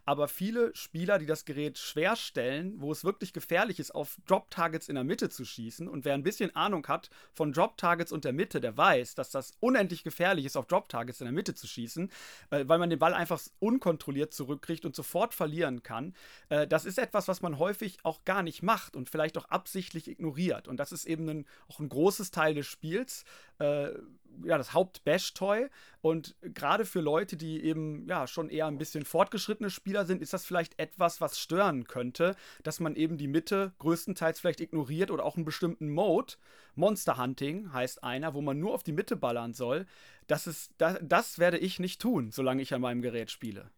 [0.08, 4.88] aber viele Spieler, die das Gerät schwer stellen, wo es wirklich gefährlich ist, auf Drop-Targets
[4.88, 8.32] in der Mitte zu schießen, und wer ein bisschen Ahnung hat von Drop-Targets und der
[8.32, 12.10] Mitte, der weiß, dass das unendlich gefährlich ist, auf Drop-Targets in der Mitte zu schießen,
[12.48, 16.14] äh, weil man den Ball einfach unkontrolliert zurückkriegt und sofort verlieren kann.
[16.48, 20.08] Äh, das ist etwas, was man häufig auch gar nicht macht und vielleicht auch absichtlich
[20.08, 20.68] ignoriert.
[20.68, 23.26] Und das ist eben ein, auch ein großes Teil des Spiels.
[24.44, 25.68] Ja, das Haupt-Bash-Toy.
[26.00, 30.32] Und gerade für Leute, die eben ja schon eher ein bisschen fortgeschrittene Spieler sind, ist
[30.32, 35.24] das vielleicht etwas, was stören könnte, dass man eben die Mitte größtenteils vielleicht ignoriert oder
[35.24, 36.34] auch einen bestimmten Mode.
[36.76, 39.86] Monster Hunting heißt einer, wo man nur auf die Mitte ballern soll.
[40.28, 43.70] Das, ist, das, das werde ich nicht tun, solange ich an meinem Gerät spiele.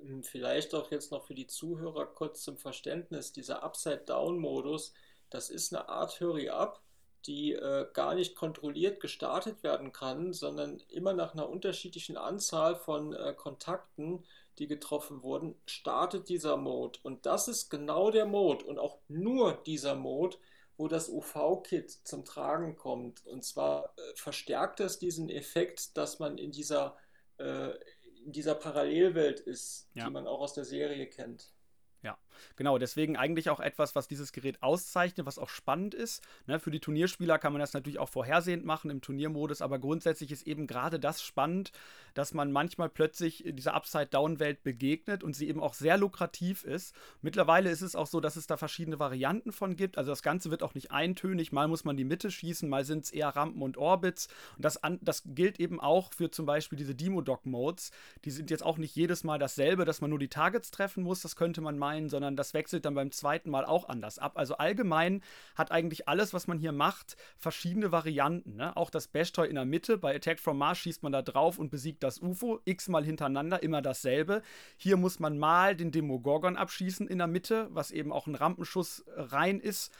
[0.00, 4.92] Hm, vielleicht auch jetzt noch für die Zuhörer kurz zum Verständnis: dieser Upside-Down-Modus,
[5.30, 6.82] das ist eine Art Hurry-Up
[7.26, 13.12] die äh, gar nicht kontrolliert gestartet werden kann, sondern immer nach einer unterschiedlichen Anzahl von
[13.12, 14.24] äh, Kontakten,
[14.58, 16.98] die getroffen wurden, startet dieser Mode.
[17.02, 20.36] Und das ist genau der Mode und auch nur dieser Mode,
[20.76, 23.26] wo das UV-Kit zum Tragen kommt.
[23.26, 26.96] Und zwar äh, verstärkt es diesen Effekt, dass man in dieser,
[27.38, 27.70] äh,
[28.24, 30.06] in dieser Parallelwelt ist, ja.
[30.06, 31.50] die man auch aus der Serie kennt.
[32.02, 32.16] Ja,
[32.56, 32.78] genau.
[32.78, 36.22] Deswegen eigentlich auch etwas, was dieses Gerät auszeichnet, was auch spannend ist.
[36.46, 40.32] Ne, für die Turnierspieler kann man das natürlich auch vorhersehend machen im Turniermodus, aber grundsätzlich
[40.32, 41.72] ist eben gerade das spannend,
[42.14, 46.94] dass man manchmal plötzlich dieser Upside-Down-Welt begegnet und sie eben auch sehr lukrativ ist.
[47.22, 49.98] Mittlerweile ist es auch so, dass es da verschiedene Varianten von gibt.
[49.98, 51.52] Also das Ganze wird auch nicht eintönig.
[51.52, 54.28] Mal muss man die Mitte schießen, mal sind es eher Rampen und Orbits.
[54.56, 57.92] Und das, an, das gilt eben auch für zum Beispiel diese Demo-Doc-Modes.
[58.24, 61.22] Die sind jetzt auch nicht jedes Mal dasselbe, dass man nur die Targets treffen muss.
[61.22, 64.32] Das könnte man meinen, sondern das wechselt dann beim zweiten Mal auch anders ab.
[64.36, 65.22] Also allgemein
[65.54, 68.56] hat eigentlich alles, was man hier macht, verschiedene Varianten.
[68.56, 68.76] Ne?
[68.76, 69.98] Auch das Bash-Toy in der Mitte.
[69.98, 73.82] Bei Attack from Mars schießt man da drauf und besiegt das UFO x-mal hintereinander, immer
[73.82, 74.42] dasselbe.
[74.76, 79.04] Hier muss man mal den Demogorgon abschießen in der Mitte, was eben auch ein Rampenschuss
[79.16, 79.92] rein ist.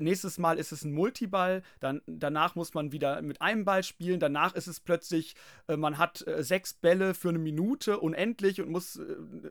[0.00, 4.20] Nächstes Mal ist es ein Multiball, dann, danach muss man wieder mit einem Ball spielen,
[4.20, 5.34] danach ist es plötzlich,
[5.66, 9.02] äh, man hat äh, sechs Bälle für eine Minute unendlich und muss äh,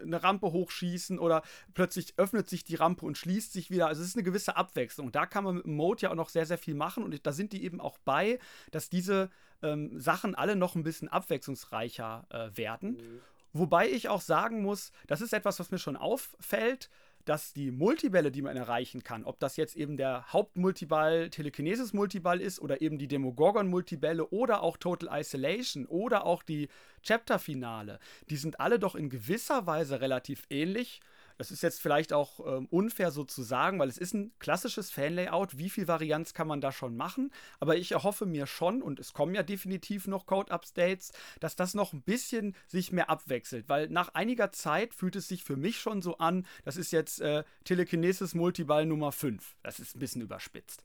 [0.01, 1.41] eine Rampe hochschießen oder
[1.73, 3.87] plötzlich öffnet sich die Rampe und schließt sich wieder.
[3.87, 5.11] Also es ist eine gewisse Abwechslung.
[5.11, 7.31] Da kann man mit dem Mode ja auch noch sehr, sehr viel machen und da
[7.31, 8.37] sind die eben auch bei,
[8.69, 9.29] dass diese
[9.63, 12.91] ähm, Sachen alle noch ein bisschen abwechslungsreicher äh, werden.
[12.91, 13.21] Mhm.
[13.53, 16.89] Wobei ich auch sagen muss, das ist etwas, was mir schon auffällt
[17.25, 22.59] dass die Multibälle, die man erreichen kann, ob das jetzt eben der Hauptmultiball, Telekinesis-Multiball ist
[22.59, 26.69] oder eben die Demogorgon-Multibälle oder auch Total Isolation oder auch die
[27.03, 31.01] Chapter-Finale, die sind alle doch in gewisser Weise relativ ähnlich
[31.41, 34.91] das ist jetzt vielleicht auch ähm, unfair so zu sagen, weil es ist ein klassisches
[34.91, 35.57] Fanlayout.
[35.57, 37.33] Wie viel Varianz kann man da schon machen?
[37.59, 41.93] Aber ich erhoffe mir schon, und es kommen ja definitiv noch Code-Updates, dass das noch
[41.93, 43.69] ein bisschen sich mehr abwechselt.
[43.69, 47.21] Weil nach einiger Zeit fühlt es sich für mich schon so an, das ist jetzt
[47.21, 49.55] äh, Telekinesis Multiball Nummer 5.
[49.63, 50.83] Das ist ein bisschen überspitzt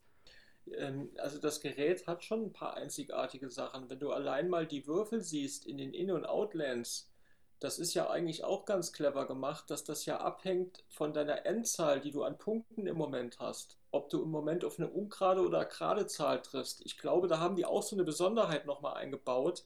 [0.75, 3.91] ähm, also das Gerät hat schon ein paar einzigartige Sachen.
[3.91, 7.11] Wenn du allein mal die Würfel siehst in den In- und Outlands,
[7.59, 11.99] das ist ja eigentlich auch ganz clever gemacht, dass das ja abhängt von deiner Endzahl,
[11.99, 13.77] die du an Punkten im Moment hast.
[13.91, 16.85] Ob du im Moment auf eine ungerade oder gerade Zahl triffst.
[16.85, 19.63] Ich glaube, da haben die auch so eine Besonderheit nochmal eingebaut.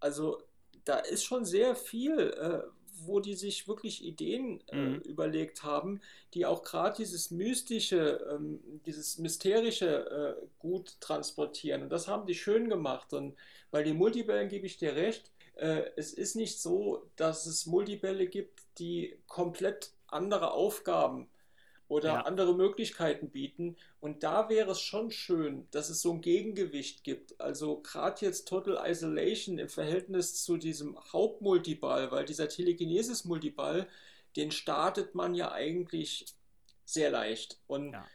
[0.00, 0.42] Also
[0.84, 2.62] da ist schon sehr viel, äh,
[3.00, 5.00] wo die sich wirklich Ideen äh, mhm.
[5.00, 6.00] überlegt haben,
[6.34, 11.82] die auch gerade dieses Mystische, ähm, dieses Mysterische äh, gut transportieren.
[11.82, 13.14] Und das haben die schön gemacht.
[13.14, 13.34] Und
[13.70, 18.62] bei den Multibällen gebe ich dir recht, es ist nicht so, dass es Multibälle gibt,
[18.78, 21.28] die komplett andere Aufgaben
[21.88, 22.20] oder ja.
[22.20, 23.76] andere Möglichkeiten bieten.
[24.00, 27.40] Und da wäre es schon schön, dass es so ein Gegengewicht gibt.
[27.40, 33.88] Also gerade jetzt Total Isolation im Verhältnis zu diesem Hauptmultiball, weil dieser Telekinesis-Multiball,
[34.36, 36.26] den startet man ja eigentlich
[36.84, 37.58] sehr leicht.
[37.66, 38.06] Und ja.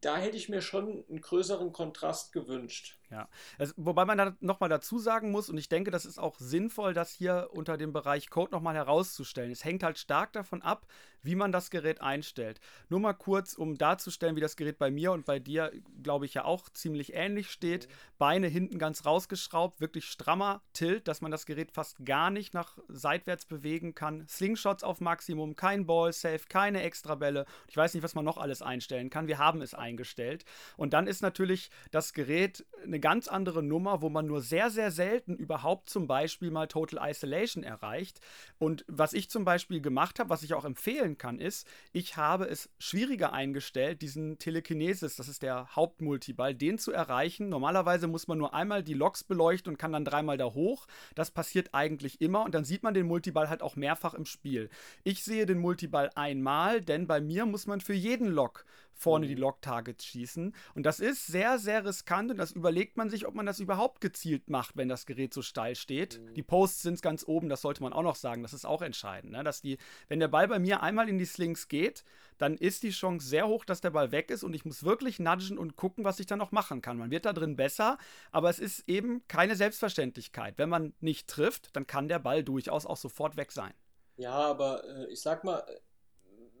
[0.00, 2.98] da hätte ich mir schon einen größeren Kontrast gewünscht.
[3.12, 6.38] Ja, also, wobei man da nochmal dazu sagen muss, und ich denke, das ist auch
[6.38, 9.52] sinnvoll, das hier unter dem Bereich Code nochmal herauszustellen.
[9.52, 10.86] Es hängt halt stark davon ab,
[11.22, 12.60] wie man das Gerät einstellt.
[12.88, 16.34] Nur mal kurz, um darzustellen, wie das Gerät bei mir und bei dir, glaube ich,
[16.34, 17.88] ja auch ziemlich ähnlich steht.
[18.18, 22.78] Beine hinten ganz rausgeschraubt, wirklich strammer Tilt, dass man das Gerät fast gar nicht nach
[22.88, 24.26] seitwärts bewegen kann.
[24.28, 27.46] Slingshots auf Maximum, kein Ball Safe, keine Extrabälle.
[27.68, 29.28] Ich weiß nicht, was man noch alles einstellen kann.
[29.28, 30.44] Wir haben es eingestellt.
[30.76, 34.90] Und dann ist natürlich das Gerät eine ganz andere Nummer, wo man nur sehr, sehr
[34.90, 38.20] selten überhaupt zum Beispiel mal Total Isolation erreicht.
[38.58, 42.46] Und was ich zum Beispiel gemacht habe, was ich auch empfehlen kann, ist, ich habe
[42.46, 47.48] es schwieriger eingestellt, diesen Telekinesis, das ist der Hauptmultiball, den zu erreichen.
[47.48, 50.86] Normalerweise muss man nur einmal die Loks beleuchten und kann dann dreimal da hoch.
[51.14, 54.70] Das passiert eigentlich immer und dann sieht man den Multiball halt auch mehrfach im Spiel.
[55.04, 58.64] Ich sehe den Multiball einmal, denn bei mir muss man für jeden Lok
[59.02, 59.42] vorne die mhm.
[59.42, 60.54] Lock-Targets schießen.
[60.74, 64.00] Und das ist sehr, sehr riskant und das überlegt man sich, ob man das überhaupt
[64.00, 66.20] gezielt macht, wenn das Gerät so steil steht.
[66.20, 66.34] Mhm.
[66.34, 69.32] Die Posts sind ganz oben, das sollte man auch noch sagen, das ist auch entscheidend.
[69.32, 69.44] Ne?
[69.44, 72.04] Dass die, wenn der Ball bei mir einmal in die Slings geht,
[72.38, 75.18] dann ist die Chance sehr hoch, dass der Ball weg ist und ich muss wirklich
[75.18, 76.98] nudgen und gucken, was ich dann noch machen kann.
[76.98, 77.98] Man wird da drin besser,
[78.30, 80.58] aber es ist eben keine Selbstverständlichkeit.
[80.58, 83.74] Wenn man nicht trifft, dann kann der Ball durchaus auch sofort weg sein.
[84.16, 85.64] Ja, aber äh, ich sag mal,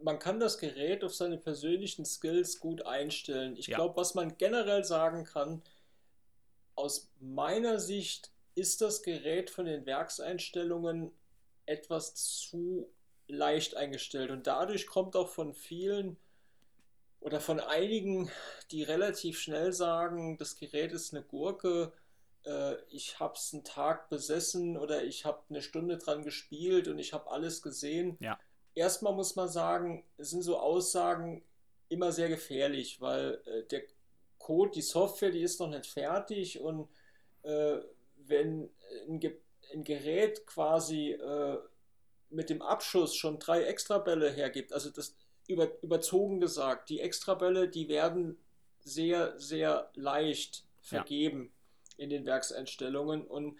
[0.02, 3.56] man kann das Gerät auf seine persönlichen Skills gut einstellen.
[3.56, 3.76] Ich ja.
[3.76, 5.62] glaube, was man generell sagen kann,
[6.74, 11.12] aus meiner Sicht ist das Gerät von den Werkseinstellungen
[11.66, 12.90] etwas zu
[13.28, 16.16] leicht eingestellt und dadurch kommt auch von vielen
[17.20, 18.30] oder von einigen,
[18.72, 21.92] die relativ schnell sagen, das Gerät ist eine Gurke,
[22.44, 26.98] äh, ich habe es einen Tag besessen oder ich habe eine Stunde dran gespielt und
[26.98, 28.16] ich habe alles gesehen.
[28.20, 28.38] Ja
[28.74, 31.42] erstmal muss man sagen, sind so Aussagen
[31.88, 33.82] immer sehr gefährlich, weil äh, der
[34.38, 36.88] Code, die Software, die ist noch nicht fertig und
[37.42, 37.78] äh,
[38.16, 38.70] wenn
[39.08, 39.36] ein, Ge
[39.72, 41.58] ein, Gerät quasi äh,
[42.30, 45.14] mit dem Abschuss schon drei Extrabälle hergibt, also das
[45.48, 48.38] über, überzogen gesagt, die Extrabälle, die werden
[48.80, 51.52] sehr, sehr leicht vergeben
[51.96, 52.04] ja.
[52.04, 53.58] in den Werkseinstellungen und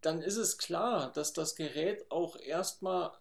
[0.00, 3.12] dann ist es klar, dass das Gerät auch erstmal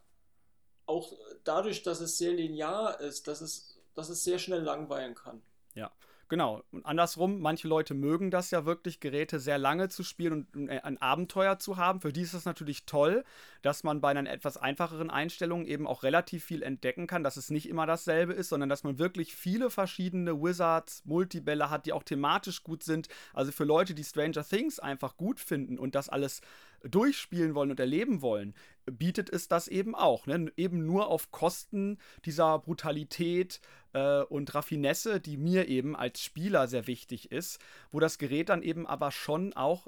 [0.88, 5.42] auch dadurch, dass es sehr linear ist, dass es, dass es sehr schnell langweilen kann.
[5.76, 5.92] Ja.
[6.30, 6.62] Genau.
[6.72, 11.02] Und andersrum, manche Leute mögen das ja wirklich, Geräte sehr lange zu spielen und ein
[11.02, 12.02] Abenteuer zu haben.
[12.02, 13.24] Für die ist es natürlich toll,
[13.62, 17.50] dass man bei einer etwas einfacheren Einstellung eben auch relativ viel entdecken kann, dass es
[17.50, 22.04] nicht immer dasselbe ist, sondern dass man wirklich viele verschiedene Wizards, Multibälle hat, die auch
[22.04, 23.08] thematisch gut sind.
[23.34, 26.42] Also für Leute, die Stranger Things einfach gut finden und das alles
[26.84, 28.54] durchspielen wollen und erleben wollen,
[28.86, 30.26] bietet es das eben auch.
[30.28, 30.52] Ne?
[30.56, 33.60] Eben nur auf Kosten dieser Brutalität
[33.94, 37.60] äh, und Raffinesse, die mir eben als Spieler sehr wichtig ist,
[37.92, 39.88] wo das Gerät dann eben aber schon auch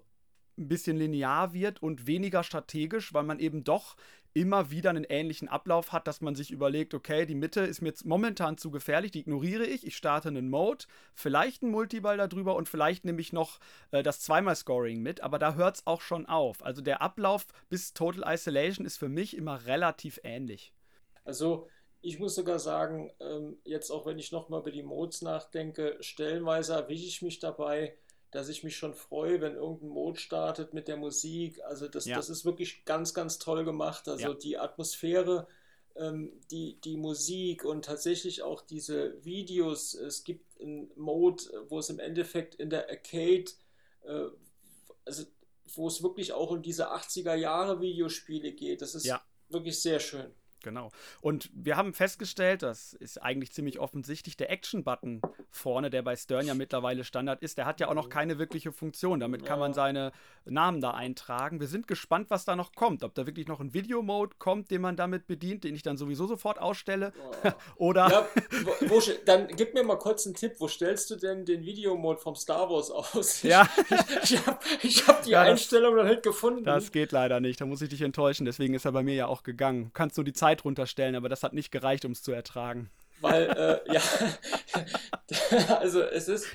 [0.60, 3.96] ein bisschen linear wird und weniger strategisch, weil man eben doch
[4.34, 7.90] immer wieder einen ähnlichen Ablauf hat, dass man sich überlegt, okay, die Mitte ist mir
[7.90, 12.56] jetzt momentan zu gefährlich, die ignoriere ich, ich starte einen Mode, vielleicht einen Multiball darüber
[12.56, 13.60] und vielleicht nehme ich noch
[13.92, 16.64] äh, das Zweimal-Scoring mit, aber da hört es auch schon auf.
[16.64, 20.74] Also der Ablauf bis Total Isolation ist für mich immer relativ ähnlich.
[21.24, 21.68] Also
[22.02, 26.74] ich muss sogar sagen, ähm, jetzt auch wenn ich nochmal über die Modes nachdenke, stellenweise
[26.74, 27.98] erwische ich mich dabei,
[28.32, 31.62] dass ich mich schon freue, wenn irgendein Mode startet mit der Musik.
[31.64, 32.16] Also das, ja.
[32.16, 34.08] das ist wirklich ganz, ganz toll gemacht.
[34.08, 34.34] Also ja.
[34.34, 35.48] die Atmosphäre,
[35.96, 39.96] ähm, die, die Musik und tatsächlich auch diese Videos.
[39.96, 43.46] Es gibt einen Mode, wo es im Endeffekt in der Arcade,
[44.04, 44.28] äh,
[45.06, 45.24] also
[45.76, 48.82] wo es wirklich auch um diese 80er Jahre Videospiele geht.
[48.82, 49.22] Das ist ja.
[49.50, 50.34] wirklich sehr schön.
[50.64, 50.92] Genau.
[51.22, 56.48] Und wir haben festgestellt, das ist eigentlich ziemlich offensichtlich, der Action-Button vorne, der bei Stern
[56.48, 58.12] ja mittlerweile Standard ist, der hat ja auch noch mhm.
[58.12, 59.20] keine wirkliche Funktion.
[59.20, 60.12] Damit kann man seine
[60.46, 61.60] Namen da eintragen.
[61.60, 63.04] Wir sind gespannt, was da noch kommt.
[63.04, 66.28] Ob da wirklich noch ein Video-Mode kommt, den man damit bedient, den ich dann sowieso
[66.28, 67.14] sofort ausstelle.
[67.44, 67.52] Oh.
[67.76, 68.10] Oder.
[68.10, 68.28] Ja,
[68.64, 70.56] wo, wo, dann gib mir mal kurz einen Tipp.
[70.60, 73.44] Wo stellst du denn den Video-Mode vom Star Wars aus?
[73.44, 73.68] Ja.
[74.22, 76.64] Ich, ich habe hab die ja, Einstellung noch nicht gefunden.
[76.64, 77.60] Das geht leider nicht.
[77.62, 78.46] Da muss ich dich enttäuschen.
[78.46, 79.86] Deswegen ist er bei mir ja auch gegangen.
[79.86, 82.90] Du kannst nur die Zeit runterstellen, aber das hat nicht gereicht, um es zu ertragen.
[83.22, 83.50] Weil,
[83.88, 84.02] äh, ja,
[85.80, 86.48] also es ist,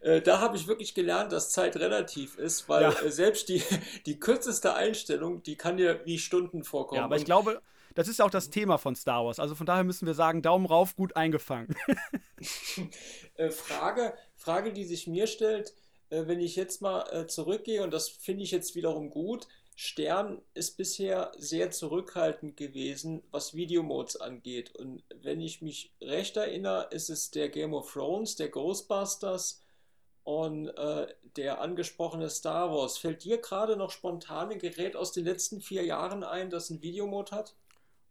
[0.00, 2.90] äh, da habe ich wirklich gelernt, dass Zeit relativ ist, weil ja.
[2.90, 3.62] äh, selbst die,
[4.06, 6.98] die kürzeste Einstellung, die kann dir wie Stunden vorkommen.
[6.98, 7.60] Ja, aber ich glaube,
[7.94, 9.40] das ist ja auch das Thema von Star Wars.
[9.40, 11.74] Also von daher müssen wir sagen, Daumen rauf, gut eingefangen.
[13.38, 15.74] Äh, Frage, Frage, die sich mir stellt,
[16.08, 19.46] äh, wenn ich jetzt mal äh, zurückgehe, und das finde ich jetzt wiederum gut,
[19.78, 24.74] Stern ist bisher sehr zurückhaltend gewesen, was Videomodes angeht.
[24.74, 29.62] Und wenn ich mich recht erinnere, ist es der Game of Thrones, der Ghostbusters
[30.24, 32.96] und äh, der angesprochene Star Wars.
[32.96, 36.80] Fällt dir gerade noch spontan ein Gerät aus den letzten vier Jahren ein, das einen
[36.80, 37.54] Videomod hat?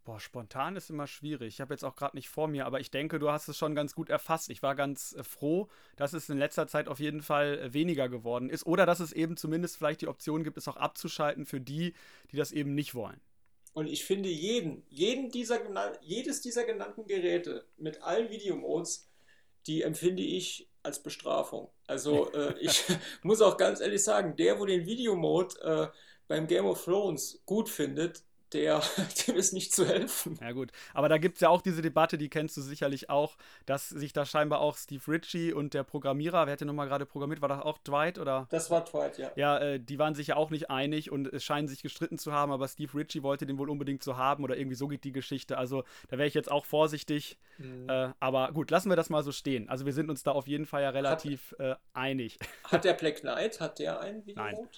[0.06, 1.56] Boah, spontan ist immer schwierig.
[1.56, 3.74] Ich habe jetzt auch gerade nicht vor mir, aber ich denke, du hast es schon
[3.74, 4.51] ganz gut erfasst.
[4.51, 8.08] Ich war ganz äh, froh, dass es in letzter Zeit auf jeden Fall äh, weniger
[8.08, 11.60] geworden ist oder dass es eben zumindest vielleicht die Option gibt, es auch abzuschalten für
[11.60, 11.95] die,
[12.32, 13.20] die das eben nicht wollen.
[13.74, 15.60] Und ich finde jeden, jeden dieser,
[16.01, 19.10] jedes dieser genannten Geräte mit allen Videomodes,
[19.66, 21.72] die empfinde ich als Bestrafung.
[21.88, 22.84] Also äh, ich
[23.24, 25.88] muss auch ganz ehrlich sagen, der, wo den Videomode äh,
[26.28, 28.24] beim Game of Thrones gut findet,
[28.56, 28.82] der,
[29.28, 30.38] dem ist nicht zu helfen.
[30.41, 30.72] Ja, gut.
[30.93, 33.36] Aber da gibt es ja auch diese Debatte, die kennst du sicherlich auch,
[33.66, 37.06] dass sich da scheinbar auch Steve Ritchie und der Programmierer, wer hat denn nochmal gerade
[37.06, 37.41] programmiert?
[37.41, 38.47] War das auch Dwight oder?
[38.49, 39.32] Das war Dwight, ja.
[39.36, 42.32] Ja, äh, die waren sich ja auch nicht einig und es scheinen sich gestritten zu
[42.32, 45.12] haben, aber Steve Ritchie wollte den wohl unbedingt so haben oder irgendwie so geht die
[45.12, 45.58] Geschichte.
[45.58, 47.38] Also da wäre ich jetzt auch vorsichtig.
[47.58, 47.89] Mhm.
[47.89, 49.70] Äh, aber gut, lassen wir das mal so stehen.
[49.70, 52.39] Also wir sind uns da auf jeden Fall ja relativ hat, äh, einig.
[52.64, 54.56] Hat der Black Knight, hat der einen Videomode?
[54.56, 54.70] Nein.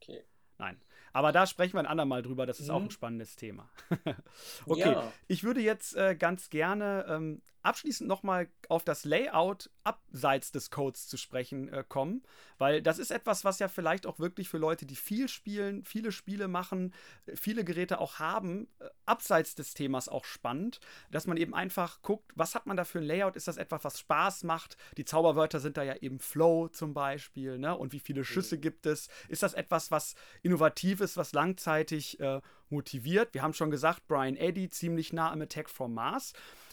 [0.00, 0.24] Okay.
[0.58, 0.80] Nein.
[1.12, 2.46] Aber da sprechen wir ein andermal drüber.
[2.46, 2.74] Das ist mhm.
[2.74, 3.68] auch ein spannendes Thema.
[4.66, 5.12] okay, ja.
[5.26, 11.06] ich würde jetzt äh, ganz gerne ähm, abschließend nochmal auf das Layout abseits des Codes
[11.06, 12.22] zu sprechen äh, kommen,
[12.56, 16.10] weil das ist etwas, was ja vielleicht auch wirklich für Leute, die viel spielen, viele
[16.10, 16.94] Spiele machen,
[17.26, 22.00] äh, viele Geräte auch haben, äh, abseits des Themas auch spannend, dass man eben einfach
[22.00, 23.36] guckt, was hat man da für ein Layout?
[23.36, 24.78] Ist das etwas, was Spaß macht?
[24.96, 27.76] Die Zauberwörter sind da ja eben Flow zum Beispiel, ne?
[27.76, 28.62] Und wie viele Schüsse mhm.
[28.62, 29.08] gibt es?
[29.28, 32.40] Ist das etwas, was innovativ ist, was langzeitig äh,
[32.70, 33.34] motiviert?
[33.34, 36.32] Wir haben schon gesagt, Brian Eddy ziemlich nah am Attack from Mars.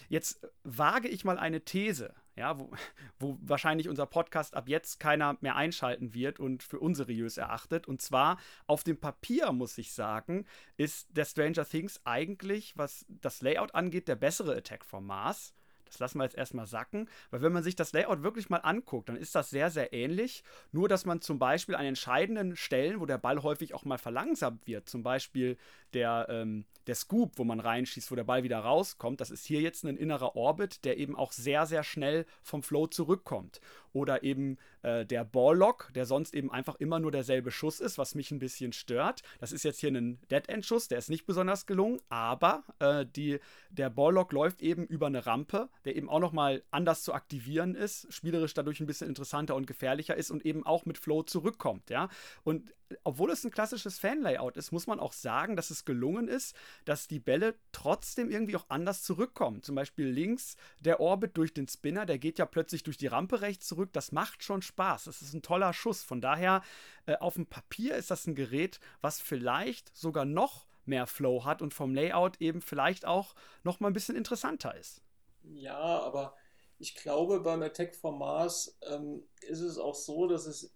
[0.10, 2.72] Jetzt wage ich mal eine These, ja, wo,
[3.20, 7.88] wo, wahrscheinlich unser Podcast ab jetzt keiner mehr einschalten wird und für unseriös erachtet.
[7.88, 8.38] Und zwar
[8.68, 10.46] auf dem Papier, muss ich sagen,
[10.78, 15.54] ist der Stranger Things eigentlich, was das Layout angeht, der bessere Attack from Mars.
[15.86, 19.10] Das lassen wir jetzt erstmal sacken, weil wenn man sich das Layout wirklich mal anguckt,
[19.10, 20.44] dann ist das sehr, sehr ähnlich.
[20.72, 24.68] Nur, dass man zum Beispiel an entscheidenden Stellen, wo der Ball häufig auch mal verlangsamt
[24.68, 25.58] wird, zum Beispiel
[25.94, 29.62] der, ähm, der Scoop, wo man reinschießt, wo der Ball wieder rauskommt, das ist hier
[29.62, 33.62] jetzt ein innerer Orbit, der eben auch sehr, sehr schnell vom Flow zurückkommt.
[33.96, 38.14] Oder eben äh, der Balllock, der sonst eben einfach immer nur derselbe Schuss ist, was
[38.14, 39.22] mich ein bisschen stört.
[39.40, 43.40] Das ist jetzt hier ein Dead-End-Schuss, der ist nicht besonders gelungen, aber äh, die,
[43.70, 48.12] der Balllock läuft eben über eine Rampe, der eben auch nochmal anders zu aktivieren ist,
[48.14, 52.10] spielerisch dadurch ein bisschen interessanter und gefährlicher ist und eben auch mit Flow zurückkommt, ja.
[52.44, 52.74] Und
[53.04, 56.56] obwohl es ein klassisches Fan-Layout ist, muss man auch sagen, dass es gelungen ist,
[56.86, 59.64] dass die Bälle trotzdem irgendwie auch anders zurückkommen.
[59.64, 63.42] Zum Beispiel links der Orbit durch den Spinner, der geht ja plötzlich durch die Rampe
[63.42, 63.90] rechts zurück.
[63.94, 65.06] Das macht schon Spaß.
[65.06, 66.04] Das ist ein toller Schuss.
[66.04, 66.62] Von daher,
[67.06, 71.62] äh, auf dem Papier ist das ein Gerät, was vielleicht sogar noch mehr Flow hat
[71.62, 73.34] und vom Layout eben vielleicht auch
[73.64, 75.02] noch mal ein bisschen interessanter ist.
[75.44, 76.36] Ja, aber
[76.78, 80.75] ich glaube, beim Attack from Mars ähm, ist es auch so, dass es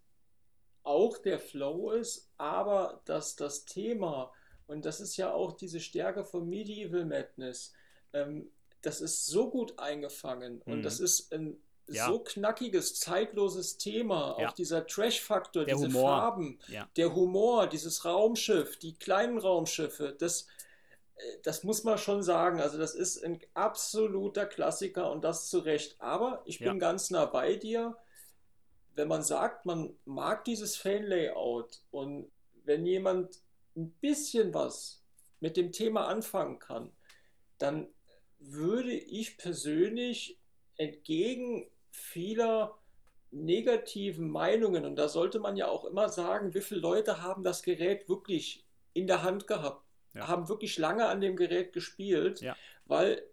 [0.84, 4.32] auch der Flow ist, aber dass das Thema,
[4.68, 7.74] und das ist ja auch diese Stärke von Medieval Madness,
[8.14, 8.52] ähm,
[8.82, 10.74] das ist so gut eingefangen mhm.
[10.74, 11.62] und das ist ein
[11.92, 12.08] ja.
[12.08, 14.50] so knackiges, zeitloses Thema, ja.
[14.50, 16.10] auch dieser Trash-Faktor, diese Humor.
[16.10, 16.88] Farben, ja.
[16.96, 20.48] der Humor, dieses Raumschiff, die kleinen Raumschiffe, das,
[21.16, 22.62] äh, das muss man schon sagen.
[22.62, 25.96] Also, das ist ein absoluter Klassiker und das zu Recht.
[26.00, 27.98] Aber ich bin ganz nah bei dir
[28.96, 32.32] wenn man sagt, man mag dieses Fan-Layout und
[32.64, 33.42] wenn jemand
[33.76, 35.04] ein bisschen was
[35.40, 36.92] mit dem Thema anfangen kann,
[37.58, 37.88] dann
[38.40, 40.40] würde ich persönlich
[40.78, 42.78] entgegen vieler
[43.32, 47.62] negativen Meinungen, und da sollte man ja auch immer sagen, wie viele Leute haben das
[47.62, 50.28] Gerät wirklich in der Hand gehabt, ja.
[50.28, 52.56] haben wirklich lange an dem Gerät gespielt, ja.
[52.86, 53.24] weil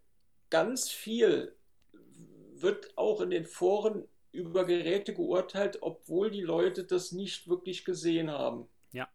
[0.50, 1.56] ganz viel
[1.92, 4.06] wird auch in den Foren
[4.36, 8.66] über Geräte geurteilt, obwohl die Leute das nicht wirklich gesehen haben.
[8.92, 9.08] Ja,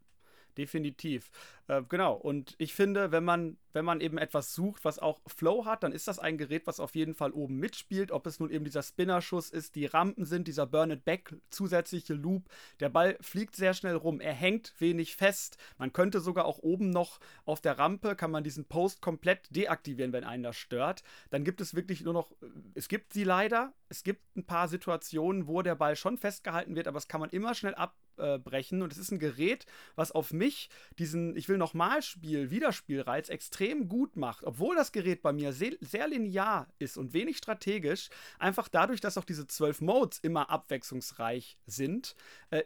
[0.57, 1.31] definitiv.
[1.67, 2.13] Äh, genau.
[2.13, 5.91] Und ich finde, wenn man wenn man eben etwas sucht, was auch Flow hat, dann
[5.91, 8.11] ist das ein Gerät, was auf jeden Fall oben mitspielt.
[8.11, 12.13] Ob es nun eben dieser Spinnerschuss ist, die Rampen sind, dieser Burn It Back, zusätzliche
[12.13, 12.49] Loop.
[12.79, 15.57] Der Ball fliegt sehr schnell rum, er hängt wenig fest.
[15.77, 20.13] Man könnte sogar auch oben noch auf der Rampe, kann man diesen Post komplett deaktivieren,
[20.13, 21.03] wenn einen das stört.
[21.29, 22.31] Dann gibt es wirklich nur noch,
[22.73, 26.87] es gibt sie leider, es gibt ein paar Situationen, wo der Ball schon festgehalten wird,
[26.87, 28.81] aber das kann man immer schnell abbrechen.
[28.81, 33.71] Und es ist ein Gerät, was auf mich diesen, ich will nochmal Spiel, Wiederspielreiz extrem
[33.71, 38.09] extrem gut macht, obwohl das Gerät bei mir sehr, sehr linear ist und wenig strategisch,
[38.39, 42.15] einfach dadurch, dass auch diese zwölf Modes immer abwechslungsreich sind,
[42.49, 42.63] äh,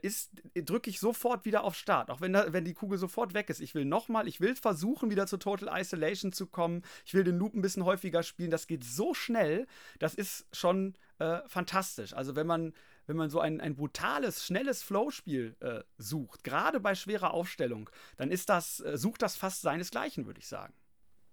[0.61, 3.59] drücke ich sofort wieder auf Start, auch wenn, da, wenn die Kugel sofort weg ist.
[3.59, 6.83] Ich will nochmal, ich will versuchen, wieder zu Total Isolation zu kommen.
[7.05, 8.51] Ich will den Loop ein bisschen häufiger spielen.
[8.51, 9.67] Das geht so schnell,
[9.99, 12.13] das ist schon äh, fantastisch.
[12.13, 12.73] Also wenn man,
[13.07, 18.31] wenn man so ein, ein brutales, schnelles Flowspiel äh, sucht, gerade bei schwerer Aufstellung, dann
[18.31, 20.73] ist das, äh, sucht das fast seinesgleichen, würde ich sagen.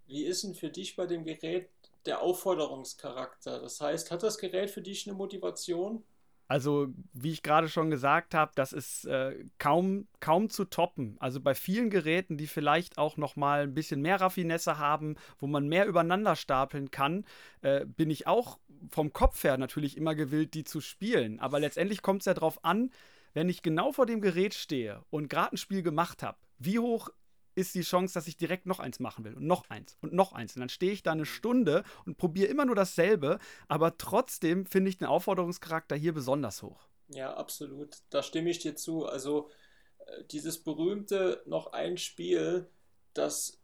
[0.07, 1.71] Wie ist denn für dich bei dem Gerät
[2.07, 3.61] der Aufforderungscharakter?
[3.61, 6.05] Das heißt, hat das Gerät für dich eine Motivation?
[6.49, 11.17] Also, wie ich gerade schon gesagt habe, das ist äh, kaum, kaum zu toppen.
[11.19, 15.47] Also bei vielen Geräten, die vielleicht auch noch mal ein bisschen mehr Raffinesse haben, wo
[15.47, 17.25] man mehr übereinander stapeln kann,
[17.63, 18.59] äh, bin ich auch
[18.91, 21.41] vom Kopf her natürlich immer gewillt, die zu spielen.
[21.41, 22.91] Aber letztendlich kommt es ja darauf an,
[23.35, 27.09] wenn ich genau vor dem Gerät stehe und gerade ein Spiel gemacht habe, wie hoch
[27.55, 30.33] ist die Chance, dass ich direkt noch eins machen will und noch eins und noch
[30.33, 30.57] eins.
[30.57, 34.89] Und dann stehe ich da eine Stunde und probiere immer nur dasselbe, aber trotzdem finde
[34.89, 36.89] ich den Aufforderungscharakter hier besonders hoch.
[37.09, 37.99] Ja, absolut.
[38.11, 39.05] Da stimme ich dir zu.
[39.05, 39.51] Also
[40.07, 42.71] äh, dieses berühmte noch ein Spiel,
[43.13, 43.59] das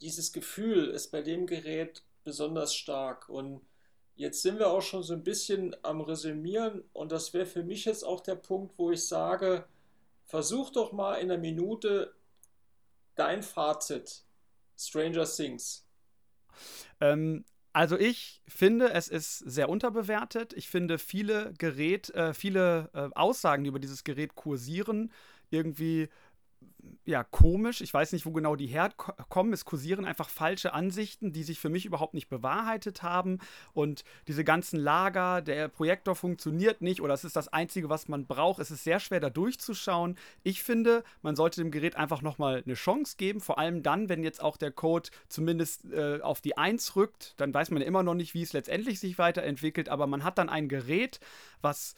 [0.00, 3.28] dieses Gefühl ist bei dem Gerät besonders stark.
[3.30, 3.62] Und
[4.16, 7.84] jetzt sind wir auch schon so ein bisschen am Resümieren und das wäre für mich
[7.84, 9.66] jetzt auch der Punkt, wo ich sage,
[10.24, 12.14] versuch doch mal in einer Minute
[13.14, 14.24] dein Fazit,
[14.76, 15.86] Stranger Things.
[17.00, 20.52] Ähm, also ich finde, es ist sehr unterbewertet.
[20.52, 25.12] Ich finde, viele Gerät, äh, viele äh, Aussagen, die über dieses Gerät kursieren,
[25.50, 26.08] irgendwie
[27.06, 27.82] ja, komisch.
[27.82, 29.52] Ich weiß nicht, wo genau die herkommen.
[29.52, 33.40] Es kursieren einfach falsche Ansichten, die sich für mich überhaupt nicht bewahrheitet haben.
[33.74, 38.26] Und diese ganzen Lager, der Projektor funktioniert nicht oder es ist das Einzige, was man
[38.26, 38.58] braucht.
[38.58, 40.16] Es ist sehr schwer, da durchzuschauen.
[40.44, 43.40] Ich finde, man sollte dem Gerät einfach nochmal eine Chance geben.
[43.40, 47.34] Vor allem dann, wenn jetzt auch der Code zumindest äh, auf die 1 rückt.
[47.36, 49.90] Dann weiß man ja immer noch nicht, wie es letztendlich sich weiterentwickelt.
[49.90, 51.20] Aber man hat dann ein Gerät,
[51.60, 51.96] was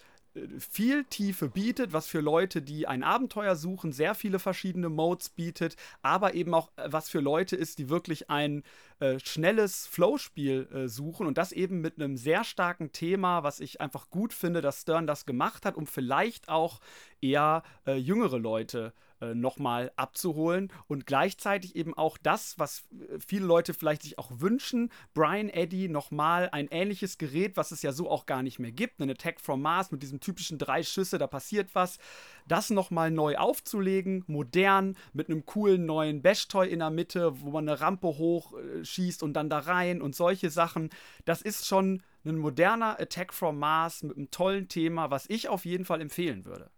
[0.59, 5.77] viel Tiefe bietet, was für Leute, die ein Abenteuer suchen, sehr viele verschiedene Modes bietet,
[6.03, 8.63] aber eben auch äh, was für Leute ist, die wirklich ein
[9.01, 13.81] äh, schnelles Flowspiel äh, suchen und das eben mit einem sehr starken Thema, was ich
[13.81, 16.81] einfach gut finde, dass Stern das gemacht hat, um vielleicht auch
[17.21, 20.73] eher äh, jüngere Leute äh, äh, nochmal abzuholen.
[20.89, 25.89] Und gleichzeitig eben auch das, was äh, viele Leute vielleicht sich auch wünschen, Brian Eddy
[25.89, 29.41] nochmal ein ähnliches Gerät, was es ja so auch gar nicht mehr gibt, einen Attack
[29.41, 31.99] from Mars mit diesen typischen drei Schüsse, da passiert was,
[32.47, 37.69] das nochmal neu aufzulegen, modern, mit einem coolen neuen Bash-Toy in der Mitte, wo man
[37.69, 40.91] eine Rampe hochschießt äh, und dann da rein und solche Sachen,
[41.25, 45.65] das ist schon ein moderner Attack from Mars mit einem tollen Thema, was ich auf
[45.65, 46.71] jeden Fall empfehlen würde.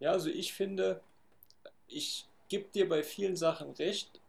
[0.00, 1.00] Ja, also ich finde,
[1.88, 4.20] ich gebe dir bei vielen Sachen recht,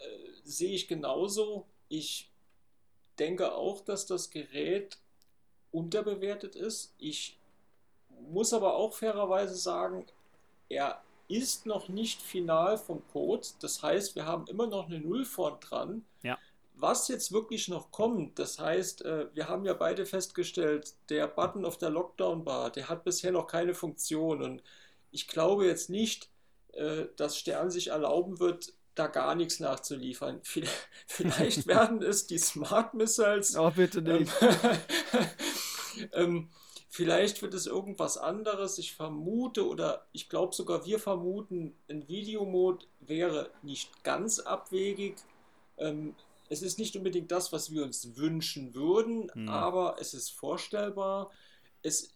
[0.00, 1.66] äh, sehe ich genauso.
[1.88, 2.30] Ich
[3.18, 4.98] denke auch, dass das Gerät
[5.70, 6.94] unterbewertet ist.
[6.98, 7.38] Ich
[8.30, 10.06] muss aber auch fairerweise sagen,
[10.68, 13.46] er ist noch nicht final vom Code.
[13.60, 16.04] Das heißt, wir haben immer noch eine Null vorn dran.
[16.22, 16.38] Ja.
[16.74, 21.64] Was jetzt wirklich noch kommt, das heißt, äh, wir haben ja beide festgestellt, der Button
[21.64, 24.42] auf der Lockdown-Bar, der hat bisher noch keine Funktion.
[24.42, 24.62] Und
[25.10, 26.30] ich glaube jetzt nicht,
[26.72, 30.40] äh, dass Stern sich erlauben wird, da gar nichts nachzuliefern.
[31.06, 33.56] Vielleicht werden es die Smart Missiles.
[33.56, 34.32] Oh, bitte nicht.
[36.12, 36.50] ähm,
[36.88, 38.78] vielleicht wird es irgendwas anderes.
[38.78, 45.16] Ich vermute oder ich glaube sogar wir vermuten, ein Videomod wäre nicht ganz abwegig.
[45.76, 46.14] Ähm,
[46.48, 49.48] es ist nicht unbedingt das, was wir uns wünschen würden, hm.
[49.48, 51.30] aber es ist vorstellbar.
[51.82, 52.14] Es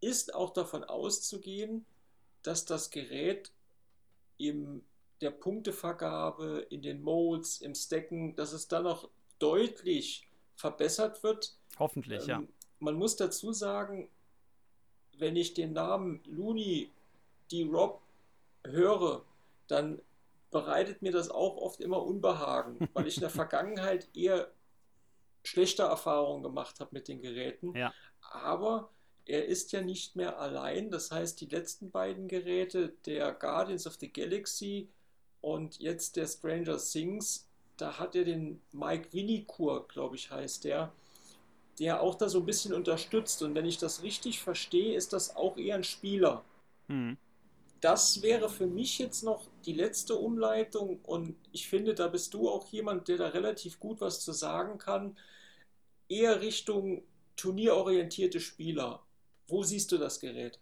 [0.00, 1.84] ist auch davon auszugehen,
[2.42, 3.52] dass das Gerät
[4.38, 4.84] in
[5.20, 9.08] der Punktevergabe, in den Modes, im Stacken, dass es dann noch
[9.38, 11.56] deutlich verbessert wird.
[11.78, 12.42] Hoffentlich, ähm, ja.
[12.78, 14.08] Man muss dazu sagen,
[15.18, 16.90] wenn ich den Namen Looney
[17.50, 18.02] die Rob
[18.64, 19.24] höre,
[19.68, 20.00] dann
[20.50, 24.50] bereitet mir das auch oft immer Unbehagen, weil ich in der Vergangenheit eher
[25.44, 27.74] schlechte Erfahrungen gemacht habe mit den Geräten.
[27.76, 27.92] Ja.
[28.20, 28.90] Aber
[29.26, 30.90] er ist ja nicht mehr allein.
[30.90, 34.88] Das heißt, die letzten beiden Geräte, der Guardians of the Galaxy
[35.40, 40.92] und jetzt der Stranger Things, da hat er den Mike Winnikur, glaube ich, heißt der,
[41.78, 43.42] der auch da so ein bisschen unterstützt.
[43.42, 46.44] Und wenn ich das richtig verstehe, ist das auch eher ein Spieler.
[46.88, 47.18] Mhm.
[47.80, 52.48] Das wäre für mich jetzt noch die letzte Umleitung und ich finde, da bist du
[52.48, 55.16] auch jemand, der da relativ gut was zu sagen kann.
[56.08, 57.02] Eher Richtung
[57.36, 59.05] turnierorientierte Spieler.
[59.48, 60.60] Wo siehst du das Gerät?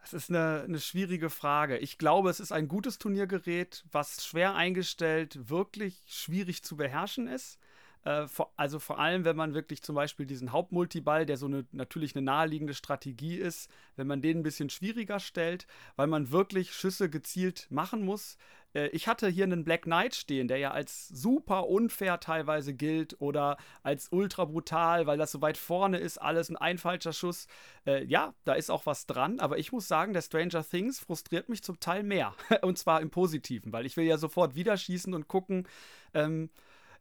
[0.00, 1.78] Das ist eine, eine schwierige Frage.
[1.78, 7.58] Ich glaube, es ist ein gutes Turniergerät, was schwer eingestellt wirklich schwierig zu beherrschen ist.
[8.04, 11.66] Äh, vor, also vor allem, wenn man wirklich zum Beispiel diesen Hauptmultiball, der so eine,
[11.72, 16.72] natürlich eine naheliegende Strategie ist, wenn man den ein bisschen schwieriger stellt, weil man wirklich
[16.72, 18.38] Schüsse gezielt machen muss.
[18.74, 23.20] Äh, ich hatte hier einen Black Knight stehen, der ja als super unfair teilweise gilt
[23.20, 27.48] oder als ultra brutal, weil das so weit vorne ist, alles ein ein falscher Schuss.
[27.86, 31.48] Äh, ja, da ist auch was dran, aber ich muss sagen, der Stranger Things frustriert
[31.48, 32.34] mich zum Teil mehr.
[32.62, 35.68] und zwar im Positiven, weil ich will ja sofort wieder schießen und gucken.
[36.14, 36.50] Ähm,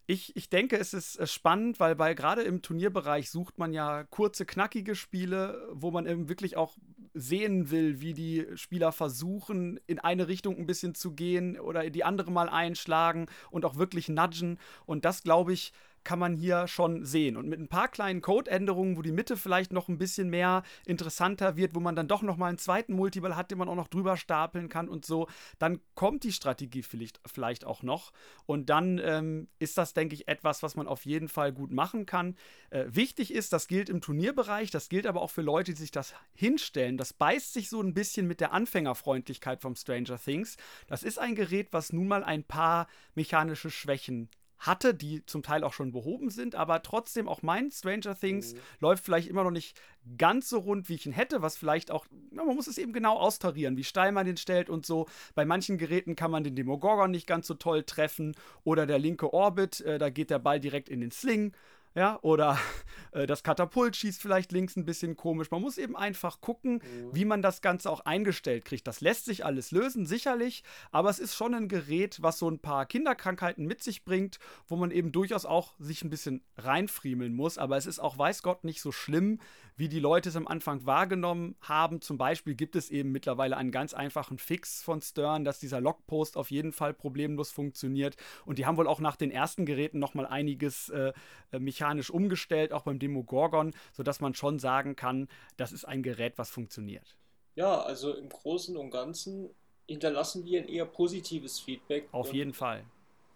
[0.09, 4.05] ich, ich denke, es ist äh, spannend, weil bei gerade im Turnierbereich sucht man ja
[4.05, 6.75] kurze, knackige Spiele, wo man eben wirklich auch
[7.13, 12.03] sehen will, wie die Spieler versuchen, in eine Richtung ein bisschen zu gehen oder die
[12.03, 14.57] andere mal einschlagen und auch wirklich nudgen.
[14.87, 15.73] Und das, glaube ich,
[16.09, 17.37] kann man hier schon sehen.
[17.37, 21.55] Und mit ein paar kleinen Codeänderungen, wo die Mitte vielleicht noch ein bisschen mehr interessanter
[21.55, 23.89] wird, wo man dann doch noch mal einen zweiten Multiball hat, den man auch noch
[23.89, 25.27] drüber stapeln kann und so,
[25.59, 28.11] dann kommt die Strategie vielleicht, vielleicht auch noch.
[28.47, 32.07] Und dann ähm, ist das, denke ich, etwas, was man auf jeden Fall gut machen
[32.07, 32.35] kann.
[32.71, 35.91] Äh, wichtig ist, das gilt im Turnierbereich, das gilt aber auch für Leute, die sich
[35.91, 36.97] das hinstellen.
[36.97, 40.57] Das beißt sich so ein bisschen mit der Anfängerfreundlichkeit vom Stranger Things.
[40.87, 44.27] Das ist ein Gerät, was nun mal ein paar mechanische Schwächen
[44.59, 48.59] hatte, die zum Teil auch schon behoben sind, aber trotzdem auch mein Stranger Things mhm.
[48.79, 49.79] läuft vielleicht immer noch nicht
[50.17, 52.93] ganz so rund, wie ich ihn hätte, was vielleicht auch, na, man muss es eben
[52.93, 55.07] genau austarieren, wie steil man den stellt und so.
[55.35, 59.33] Bei manchen Geräten kann man den Demogorgon nicht ganz so toll treffen oder der linke
[59.33, 61.53] Orbit, äh, da geht der Ball direkt in den Sling
[61.95, 62.57] ja, oder
[63.11, 65.51] äh, das Katapult schießt vielleicht links ein bisschen komisch.
[65.51, 67.09] Man muss eben einfach gucken, mhm.
[67.13, 68.87] wie man das Ganze auch eingestellt kriegt.
[68.87, 72.59] Das lässt sich alles lösen, sicherlich, aber es ist schon ein Gerät, was so ein
[72.59, 77.57] paar Kinderkrankheiten mit sich bringt, wo man eben durchaus auch sich ein bisschen reinfriemeln muss.
[77.57, 79.39] Aber es ist auch, weiß Gott, nicht so schlimm,
[79.79, 82.01] wie die Leute es am Anfang wahrgenommen haben.
[82.01, 86.35] Zum Beispiel gibt es eben mittlerweile einen ganz einfachen Fix von Stern, dass dieser Logpost
[86.35, 88.17] auf jeden Fall problemlos funktioniert.
[88.45, 91.13] Und die haben wohl auch nach den ersten Geräten nochmal einiges äh,
[91.51, 96.33] äh, mechanisch umgestellt, auch beim Demogorgon, sodass man schon sagen kann, das ist ein Gerät,
[96.37, 97.15] was funktioniert.
[97.55, 99.49] Ja, also im Großen und Ganzen
[99.87, 102.07] hinterlassen wir ein eher positives Feedback.
[102.11, 102.83] Auf jeden Fall.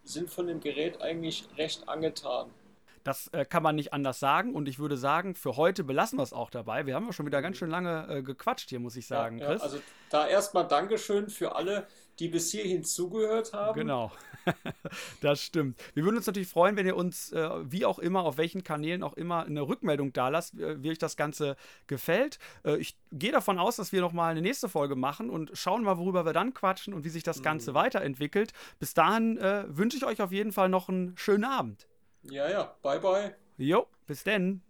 [0.04, 2.50] Sind von dem Gerät eigentlich recht angetan.
[3.04, 4.54] Das äh, kann man nicht anders sagen.
[4.54, 6.86] Und ich würde sagen, für heute belassen wir es auch dabei.
[6.86, 9.52] Wir haben ja schon wieder ganz schön lange äh, gequatscht hier, muss ich sagen, ja,
[9.52, 9.78] ja, also
[10.10, 11.86] da erstmal Dankeschön für alle,
[12.18, 13.78] die bis hierhin zugehört haben.
[13.78, 14.12] Genau,
[15.20, 15.78] das stimmt.
[15.94, 19.02] Wir würden uns natürlich freuen, wenn ihr uns, äh, wie auch immer, auf welchen Kanälen
[19.02, 22.38] auch immer, eine Rückmeldung da lasst, äh, wie euch das Ganze gefällt.
[22.64, 25.98] Äh, ich gehe davon aus, dass wir nochmal eine nächste Folge machen und schauen mal,
[25.98, 27.74] worüber wir dann quatschen und wie sich das Ganze mhm.
[27.74, 28.52] weiterentwickelt.
[28.78, 31.86] Bis dahin äh, wünsche ich euch auf jeden Fall noch einen schönen Abend.
[32.30, 32.74] Ja, ja.
[32.82, 33.34] Bye, bye.
[33.58, 34.62] Jo, bis denn.